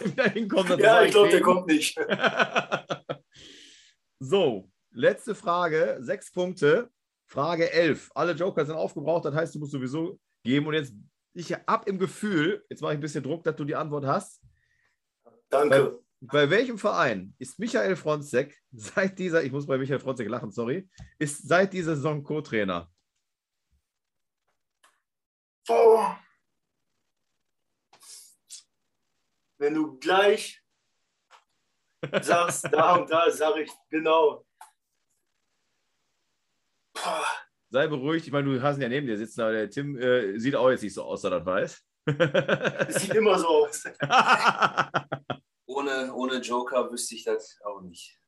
wieder 0.05 0.31
hinkommen. 0.31 0.69
das 0.69 0.81
ja, 0.81 1.03
ich 1.03 1.11
glaube, 1.11 1.31
der 1.31 1.43
kommt 1.43 1.67
nicht. 1.67 1.99
so, 4.21 4.71
letzte 4.97 5.35
Frage. 5.35 5.99
Sechs 6.00 6.33
Punkte. 6.33 6.91
Frage 7.26 7.71
11. 7.73 8.11
Alle 8.15 8.32
Joker 8.32 8.65
sind 8.65 8.76
aufgebraucht. 8.76 9.25
Das 9.25 9.35
heißt, 9.35 9.54
du 9.54 9.59
musst 9.59 9.73
sowieso 9.73 10.19
geben. 10.43 10.67
Und 10.67 10.75
jetzt, 10.75 10.95
ich 11.35 11.52
habe 11.52 11.89
im 11.89 11.99
Gefühl, 11.99 12.65
jetzt 12.71 12.80
mache 12.80 12.93
ich 12.93 12.99
ein 12.99 13.02
bisschen 13.02 13.23
Druck, 13.23 13.45
dass 13.45 13.56
du 13.56 13.65
die 13.65 13.76
Antwort 13.76 14.06
hast. 14.06 14.43
Danke. 15.49 16.00
Bei 16.21 16.49
welchem 16.49 16.78
Verein 16.78 17.35
ist 17.39 17.59
Michael 17.59 17.95
Fronzek 17.95 18.59
seit 18.73 19.19
dieser, 19.19 19.45
ich 19.45 19.52
muss 19.52 19.67
bei 19.67 19.76
Michael 19.76 20.00
Fronzek 20.00 20.28
lachen, 20.28 20.50
sorry, 20.50 20.89
ist 21.19 21.47
seit 21.47 21.73
dieser 21.73 21.95
Saison 21.95 22.23
Co-Trainer? 22.23 22.91
Oh. 25.69 26.06
Wenn 29.59 29.75
du 29.75 29.99
gleich 29.99 30.63
sagst, 32.23 32.65
da 32.73 32.97
und 32.97 33.11
da, 33.11 33.30
sage 33.30 33.63
ich 33.63 33.73
genau. 33.91 34.47
Boah, 36.95 37.26
Sei 37.76 37.89
beruhigt, 37.89 38.26
ich 38.26 38.32
meine, 38.32 38.50
du 38.50 38.62
hast 38.62 38.78
ihn 38.78 38.82
ja 38.84 38.89
neben 38.89 39.06
dir 39.06 39.19
sitzen, 39.19 39.43
aber 39.43 39.52
der 39.52 39.69
Tim 39.69 39.99
äh, 39.99 40.39
sieht 40.39 40.56
auch 40.56 40.71
jetzt 40.71 40.82
nicht 40.82 40.95
so 40.95 41.02
aus, 41.02 41.21
dass 41.21 41.30
er 41.30 41.41
das 41.41 41.47
weiß. 41.47 41.84
Es 42.89 42.95
sieht 43.02 43.15
immer 43.15 43.39
so 43.39 43.49
aus. 43.49 43.84
Ohne, 45.67 46.15
ohne 46.15 46.39
Joker 46.39 46.91
wüsste 46.91 47.17
ich 47.17 47.25
das 47.25 47.60
auch 47.62 47.82
nicht. 47.82 48.19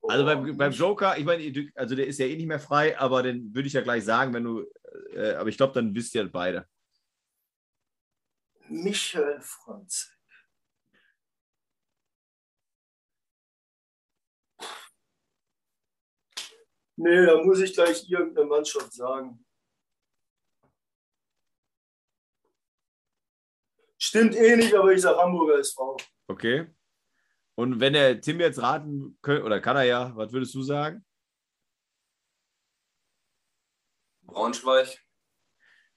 also 0.00 0.22
Oh. 0.22 0.26
beim, 0.26 0.56
beim 0.56 0.72
Joker, 0.72 1.18
ich 1.18 1.26
meine, 1.26 1.70
also 1.74 1.94
der 1.94 2.06
ist 2.06 2.18
ja 2.18 2.24
eh 2.24 2.36
nicht 2.36 2.46
mehr 2.46 2.60
frei, 2.60 2.98
aber 2.98 3.22
den 3.22 3.54
würde 3.54 3.66
ich 3.66 3.74
ja 3.74 3.82
gleich 3.82 4.04
sagen, 4.06 4.32
wenn 4.32 4.44
du, 4.44 4.64
äh, 5.12 5.34
aber 5.34 5.50
ich 5.50 5.58
glaube, 5.58 5.74
dann 5.74 5.94
wisst 5.94 6.14
ihr 6.14 6.26
beide. 6.32 6.66
Michael 8.68 9.38
Franz. 9.42 10.16
Nee, 17.02 17.24
da 17.24 17.42
muss 17.42 17.60
ich 17.60 17.72
gleich 17.72 18.06
irgendeine 18.10 18.46
Mannschaft 18.46 18.92
sagen. 18.92 19.42
Stimmt 23.96 24.36
eh 24.36 24.54
nicht, 24.56 24.74
aber 24.74 24.92
ich 24.92 25.00
sage 25.00 25.18
Hamburger 25.18 25.58
SV. 25.58 25.96
Okay. 26.26 26.66
Und 27.54 27.80
wenn 27.80 27.94
der 27.94 28.20
Tim 28.20 28.38
jetzt 28.40 28.60
raten 28.60 29.16
könnte, 29.22 29.44
oder 29.44 29.60
kann 29.60 29.76
er 29.76 29.84
ja, 29.84 30.14
was 30.14 30.30
würdest 30.30 30.54
du 30.54 30.62
sagen? 30.62 31.02
Braunschweig. 34.26 34.98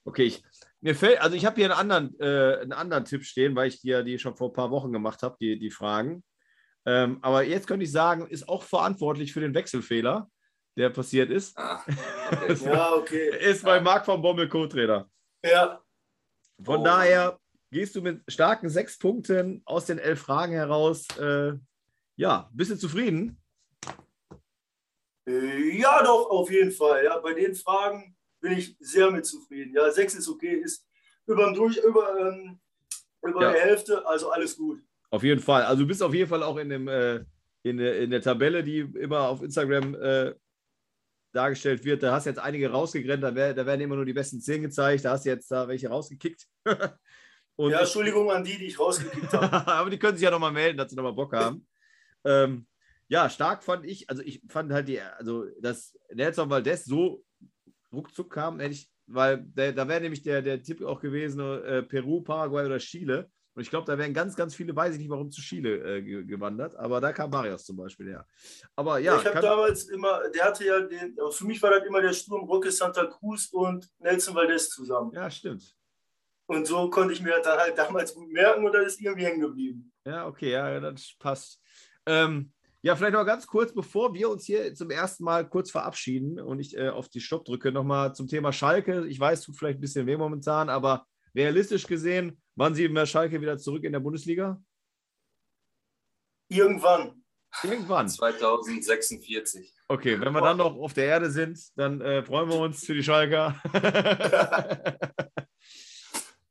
Okay, 0.05 0.23
ich, 0.23 0.43
mir 0.79 0.95
fällt, 0.95 1.19
also 1.19 1.35
ich 1.35 1.45
habe 1.45 1.57
hier 1.57 1.65
einen 1.65 1.91
anderen, 1.91 2.19
äh, 2.21 2.61
einen 2.61 2.71
anderen 2.71 3.03
Tipp 3.03 3.25
stehen, 3.25 3.57
weil 3.57 3.67
ich 3.67 3.81
dir 3.81 4.03
die 4.03 4.19
schon 4.19 4.37
vor 4.37 4.51
ein 4.51 4.53
paar 4.53 4.71
Wochen 4.71 4.93
gemacht 4.93 5.21
habe, 5.21 5.35
die, 5.41 5.59
die 5.59 5.71
Fragen. 5.71 6.23
Ähm, 6.85 7.19
aber 7.21 7.43
jetzt 7.43 7.67
könnte 7.67 7.83
ich 7.83 7.91
sagen, 7.91 8.25
ist 8.27 8.47
auch 8.47 8.63
verantwortlich 8.63 9.33
für 9.33 9.41
den 9.41 9.53
Wechselfehler, 9.53 10.29
der 10.77 10.89
passiert 10.89 11.29
ist. 11.29 11.57
Ah, 11.57 11.83
okay. 12.31 12.55
Ja, 12.65 12.93
okay. 12.95 13.37
Ist 13.49 13.63
bei 13.63 13.79
Marc 13.79 14.05
von 14.05 14.21
Bommel 14.21 14.47
Co-Trainer. 14.49 15.09
Ja, 15.43 15.81
Von 16.63 16.79
Oh. 16.79 16.83
daher 16.83 17.39
gehst 17.71 17.95
du 17.95 18.01
mit 18.01 18.21
starken 18.27 18.69
sechs 18.69 18.97
Punkten 18.97 19.61
aus 19.65 19.85
den 19.85 19.97
elf 19.99 20.21
Fragen 20.21 20.53
heraus. 20.53 21.07
Äh, 21.17 21.53
ja, 22.15 22.49
bist 22.53 22.71
du 22.71 22.75
zufrieden? 22.77 23.37
Äh, 25.27 25.79
ja, 25.79 26.03
doch, 26.03 26.29
auf 26.29 26.49
jeden 26.51 26.71
Fall. 26.71 27.03
Ja, 27.05 27.17
bei 27.19 27.33
den 27.33 27.55
Fragen 27.55 28.15
bin 28.41 28.53
ich 28.53 28.75
sehr 28.79 29.09
mit 29.11 29.25
zufrieden. 29.25 29.73
Ja, 29.75 29.89
sechs 29.91 30.15
ist 30.15 30.27
okay, 30.27 30.55
ist 30.55 30.85
über, 31.25 31.53
Durch, 31.53 31.77
über, 31.77 32.19
ähm, 32.19 32.59
über 33.21 33.41
Ja. 33.41 33.53
die 33.53 33.59
Hälfte, 33.59 34.05
also 34.05 34.31
alles 34.31 34.57
gut. 34.57 34.81
Auf 35.09 35.23
jeden 35.23 35.41
Fall. 35.41 35.63
Also 35.63 35.83
du 35.83 35.87
bist 35.87 36.03
auf 36.03 36.13
jeden 36.13 36.29
Fall 36.29 36.43
auch 36.43 36.57
in, 36.57 36.69
dem, 36.69 36.87
äh, 36.87 37.23
in, 37.63 37.77
der, 37.77 37.99
in 37.99 38.09
der 38.09 38.21
Tabelle, 38.21 38.63
die 38.63 38.79
immer 38.79 39.29
auf 39.29 39.41
Instagram 39.41 39.95
äh, 39.95 40.33
dargestellt 41.33 41.83
wird. 41.83 42.03
Da 42.03 42.13
hast 42.13 42.25
du 42.25 42.29
jetzt 42.29 42.39
einige 42.39 42.71
rausgegrenzt, 42.71 43.23
da, 43.23 43.35
wär, 43.35 43.53
da 43.53 43.65
werden 43.65 43.81
immer 43.81 43.95
nur 43.95 44.05
die 44.05 44.13
besten 44.13 44.39
zehn 44.39 44.61
gezeigt. 44.61 45.03
Da 45.03 45.11
hast 45.11 45.25
du 45.25 45.29
jetzt 45.29 45.51
da 45.51 45.67
welche 45.67 45.89
rausgekickt. 45.89 46.47
Und 47.55 47.71
Ja, 47.71 47.81
Entschuldigung 47.81 48.31
an 48.31 48.43
die, 48.43 48.57
die 48.57 48.65
ich 48.65 48.79
rausgekickt 48.79 49.33
habe. 49.33 49.67
Aber 49.71 49.89
die 49.89 49.99
können 49.99 50.17
sich 50.17 50.23
ja 50.23 50.31
nochmal 50.31 50.51
melden, 50.51 50.77
dass 50.77 50.89
sie 50.89 50.95
nochmal 50.95 51.13
Bock 51.13 51.33
haben. 51.33 51.67
Ähm, 52.23 52.67
ja, 53.07 53.29
stark 53.29 53.63
fand 53.63 53.85
ich, 53.85 54.09
also 54.09 54.23
ich 54.23 54.41
fand 54.47 54.71
halt 54.71 54.87
die, 54.87 54.99
also 54.99 55.45
dass 55.59 55.97
Nelson 56.13 56.49
Valdez 56.49 56.85
so 56.85 57.23
ruckzuck 57.91 58.31
kam, 58.31 58.59
hätte 58.59 58.73
ich, 58.73 58.89
weil 59.05 59.43
der, 59.43 59.73
da 59.73 59.87
wäre 59.87 60.01
nämlich 60.01 60.23
der, 60.23 60.41
der 60.41 60.63
Tipp 60.63 60.81
auch 60.81 60.99
gewesen, 60.99 61.39
äh, 61.39 61.83
Peru, 61.83 62.21
Paraguay 62.21 62.65
oder 62.65 62.79
Chile. 62.79 63.29
Und 63.55 63.61
ich 63.61 63.69
glaube, 63.69 63.85
da 63.85 63.97
wären 63.97 64.13
ganz, 64.13 64.35
ganz 64.35 64.55
viele, 64.55 64.75
weiß 64.75 64.93
ich 64.95 64.99
nicht, 64.99 65.09
warum 65.09 65.29
zu 65.31 65.41
Chile 65.41 65.97
äh, 65.97 66.01
ge- 66.01 66.25
gewandert, 66.25 66.75
aber 66.75 66.99
da 66.99 67.11
kam 67.13 67.29
Marius 67.29 67.65
zum 67.65 67.77
Beispiel 67.77 68.07
her. 68.09 68.25
Aber 68.75 68.97
ja, 68.99 69.17
ich 69.19 69.25
habe 69.27 69.39
damals 69.41 69.83
immer, 69.89 70.27
der 70.29 70.45
hatte 70.45 70.65
ja 70.65 70.79
den, 70.81 71.15
für 71.31 71.45
mich 71.45 71.61
war 71.61 71.69
das 71.69 71.85
immer 71.85 72.01
der 72.01 72.13
Sturm 72.13 72.41
Roque 72.45 72.71
Santa 72.71 73.05
Cruz 73.05 73.49
und 73.51 73.87
Nelson 73.99 74.33
Valdez 74.35 74.69
zusammen. 74.69 75.11
ja, 75.13 75.29
stimmt. 75.29 75.75
Und 76.45 76.67
so 76.67 76.89
konnte 76.89 77.13
ich 77.13 77.21
mir 77.21 77.35
das 77.37 77.43
dann 77.43 77.57
halt 77.57 77.77
damals 77.77 78.13
gut 78.13 78.29
merken 78.29 78.65
und 78.65 78.73
dann 78.73 78.85
ist 78.85 78.99
irgendwie 78.99 79.25
hängen 79.25 79.39
geblieben. 79.39 79.91
Ja, 80.05 80.27
okay, 80.27 80.51
ja, 80.51 80.79
das 80.79 81.13
passt. 81.17 81.61
Ähm, 82.05 82.51
ja, 82.81 82.97
vielleicht 82.97 83.13
noch 83.13 83.25
ganz 83.25 83.47
kurz, 83.47 83.73
bevor 83.73 84.13
wir 84.13 84.29
uns 84.29 84.43
hier 84.45 84.75
zum 84.75 84.89
ersten 84.89 85.23
Mal 85.23 85.47
kurz 85.47 85.71
verabschieden 85.71 86.41
und 86.41 86.59
ich 86.59 86.75
äh, 86.77 86.89
auf 86.89 87.07
die 87.07 87.21
Stopp 87.21 87.45
drücke, 87.45 87.71
nochmal 87.71 88.13
zum 88.13 88.27
Thema 88.27 88.51
Schalke. 88.51 89.07
Ich 89.07 89.17
weiß, 89.17 89.41
tut 89.43 89.55
vielleicht 89.57 89.77
ein 89.77 89.81
bisschen 89.81 90.05
weh 90.05 90.17
momentan, 90.17 90.69
aber 90.69 91.05
realistisch 91.33 91.87
gesehen, 91.87 92.41
wann 92.55 92.75
sehen 92.75 92.93
wir 92.93 93.05
Schalke 93.05 93.41
wieder 93.41 93.57
zurück 93.57 93.83
in 93.83 93.93
der 93.93 93.99
Bundesliga? 93.99 94.61
Irgendwann. 96.49 97.23
Irgendwann. 97.63 98.09
2046. 98.09 99.73
Okay, 99.87 100.19
wenn 100.19 100.33
wir 100.33 100.41
dann 100.41 100.57
noch 100.57 100.75
auf 100.75 100.93
der 100.93 101.05
Erde 101.05 101.29
sind, 101.29 101.59
dann 101.75 102.01
äh, 102.01 102.23
freuen 102.23 102.49
wir 102.49 102.57
uns 102.57 102.85
für 102.85 102.95
die 102.95 103.03
Schalker. 103.03 103.61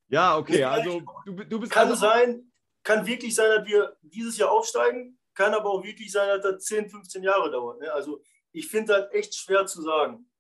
ja, 0.09 0.37
okay, 0.37 0.65
also 0.65 1.03
du, 1.27 1.35
du 1.45 1.61
bist 1.61 1.73
Kann 1.73 1.89
also, 1.89 2.01
sein, 2.01 2.53
kann 2.85 3.07
wirklich 3.07 3.35
sein, 3.35 3.49
dass 3.57 3.67
wir 3.67 3.97
dieses 4.03 4.39
Jahr 4.39 4.51
aufsteigen, 4.51 5.19
kann 5.35 5.55
aber 5.55 5.71
auch 5.71 5.83
wirklich 5.83 6.13
sein, 6.13 6.29
dass 6.29 6.43
das 6.43 6.65
10, 6.65 6.91
15 6.91 7.23
Jahre 7.23 7.51
dauert. 7.51 7.81
Ne? 7.81 7.93
Also 7.93 8.23
ich 8.53 8.69
finde 8.69 8.93
das 8.95 9.13
echt 9.13 9.35
schwer 9.35 9.67
zu 9.67 9.83
sagen. 9.83 10.31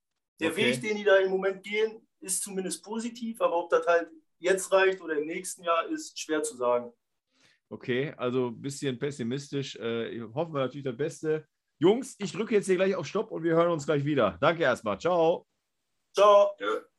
Der 0.40 0.50
Okay. 0.50 0.72
Weg, 0.72 0.82
den 0.82 0.96
die 0.96 1.04
da 1.04 1.16
im 1.16 1.30
Moment 1.30 1.62
gehen, 1.62 2.06
ist 2.20 2.42
zumindest 2.42 2.84
positiv, 2.84 3.40
aber 3.40 3.56
ob 3.56 3.70
das 3.70 3.86
halt 3.86 4.08
jetzt 4.42 4.72
reicht 4.72 5.00
oder 5.00 5.16
im 5.18 5.26
nächsten 5.26 5.62
Jahr, 5.62 5.88
ist 5.88 6.18
schwer 6.18 6.42
zu 6.42 6.56
sagen. 6.56 6.92
Okay, 7.70 8.12
also 8.16 8.48
ein 8.48 8.60
bisschen 8.60 8.98
pessimistisch. 8.98 9.76
Äh, 9.76 10.20
hoffen 10.34 10.52
wir 10.52 10.60
natürlich 10.60 10.84
das 10.84 10.96
Beste. 10.96 11.46
Jungs, 11.78 12.14
ich 12.18 12.32
drücke 12.32 12.54
jetzt 12.54 12.66
hier 12.66 12.76
gleich 12.76 12.94
auf 12.94 13.06
Stopp 13.06 13.30
und 13.30 13.42
wir 13.42 13.54
hören 13.54 13.70
uns 13.70 13.86
gleich 13.86 14.04
wieder. 14.04 14.36
Danke 14.40 14.62
erstmal. 14.62 15.00
Ciao. 15.00 15.46
Ciao. 16.14 16.54
Ja. 16.60 16.91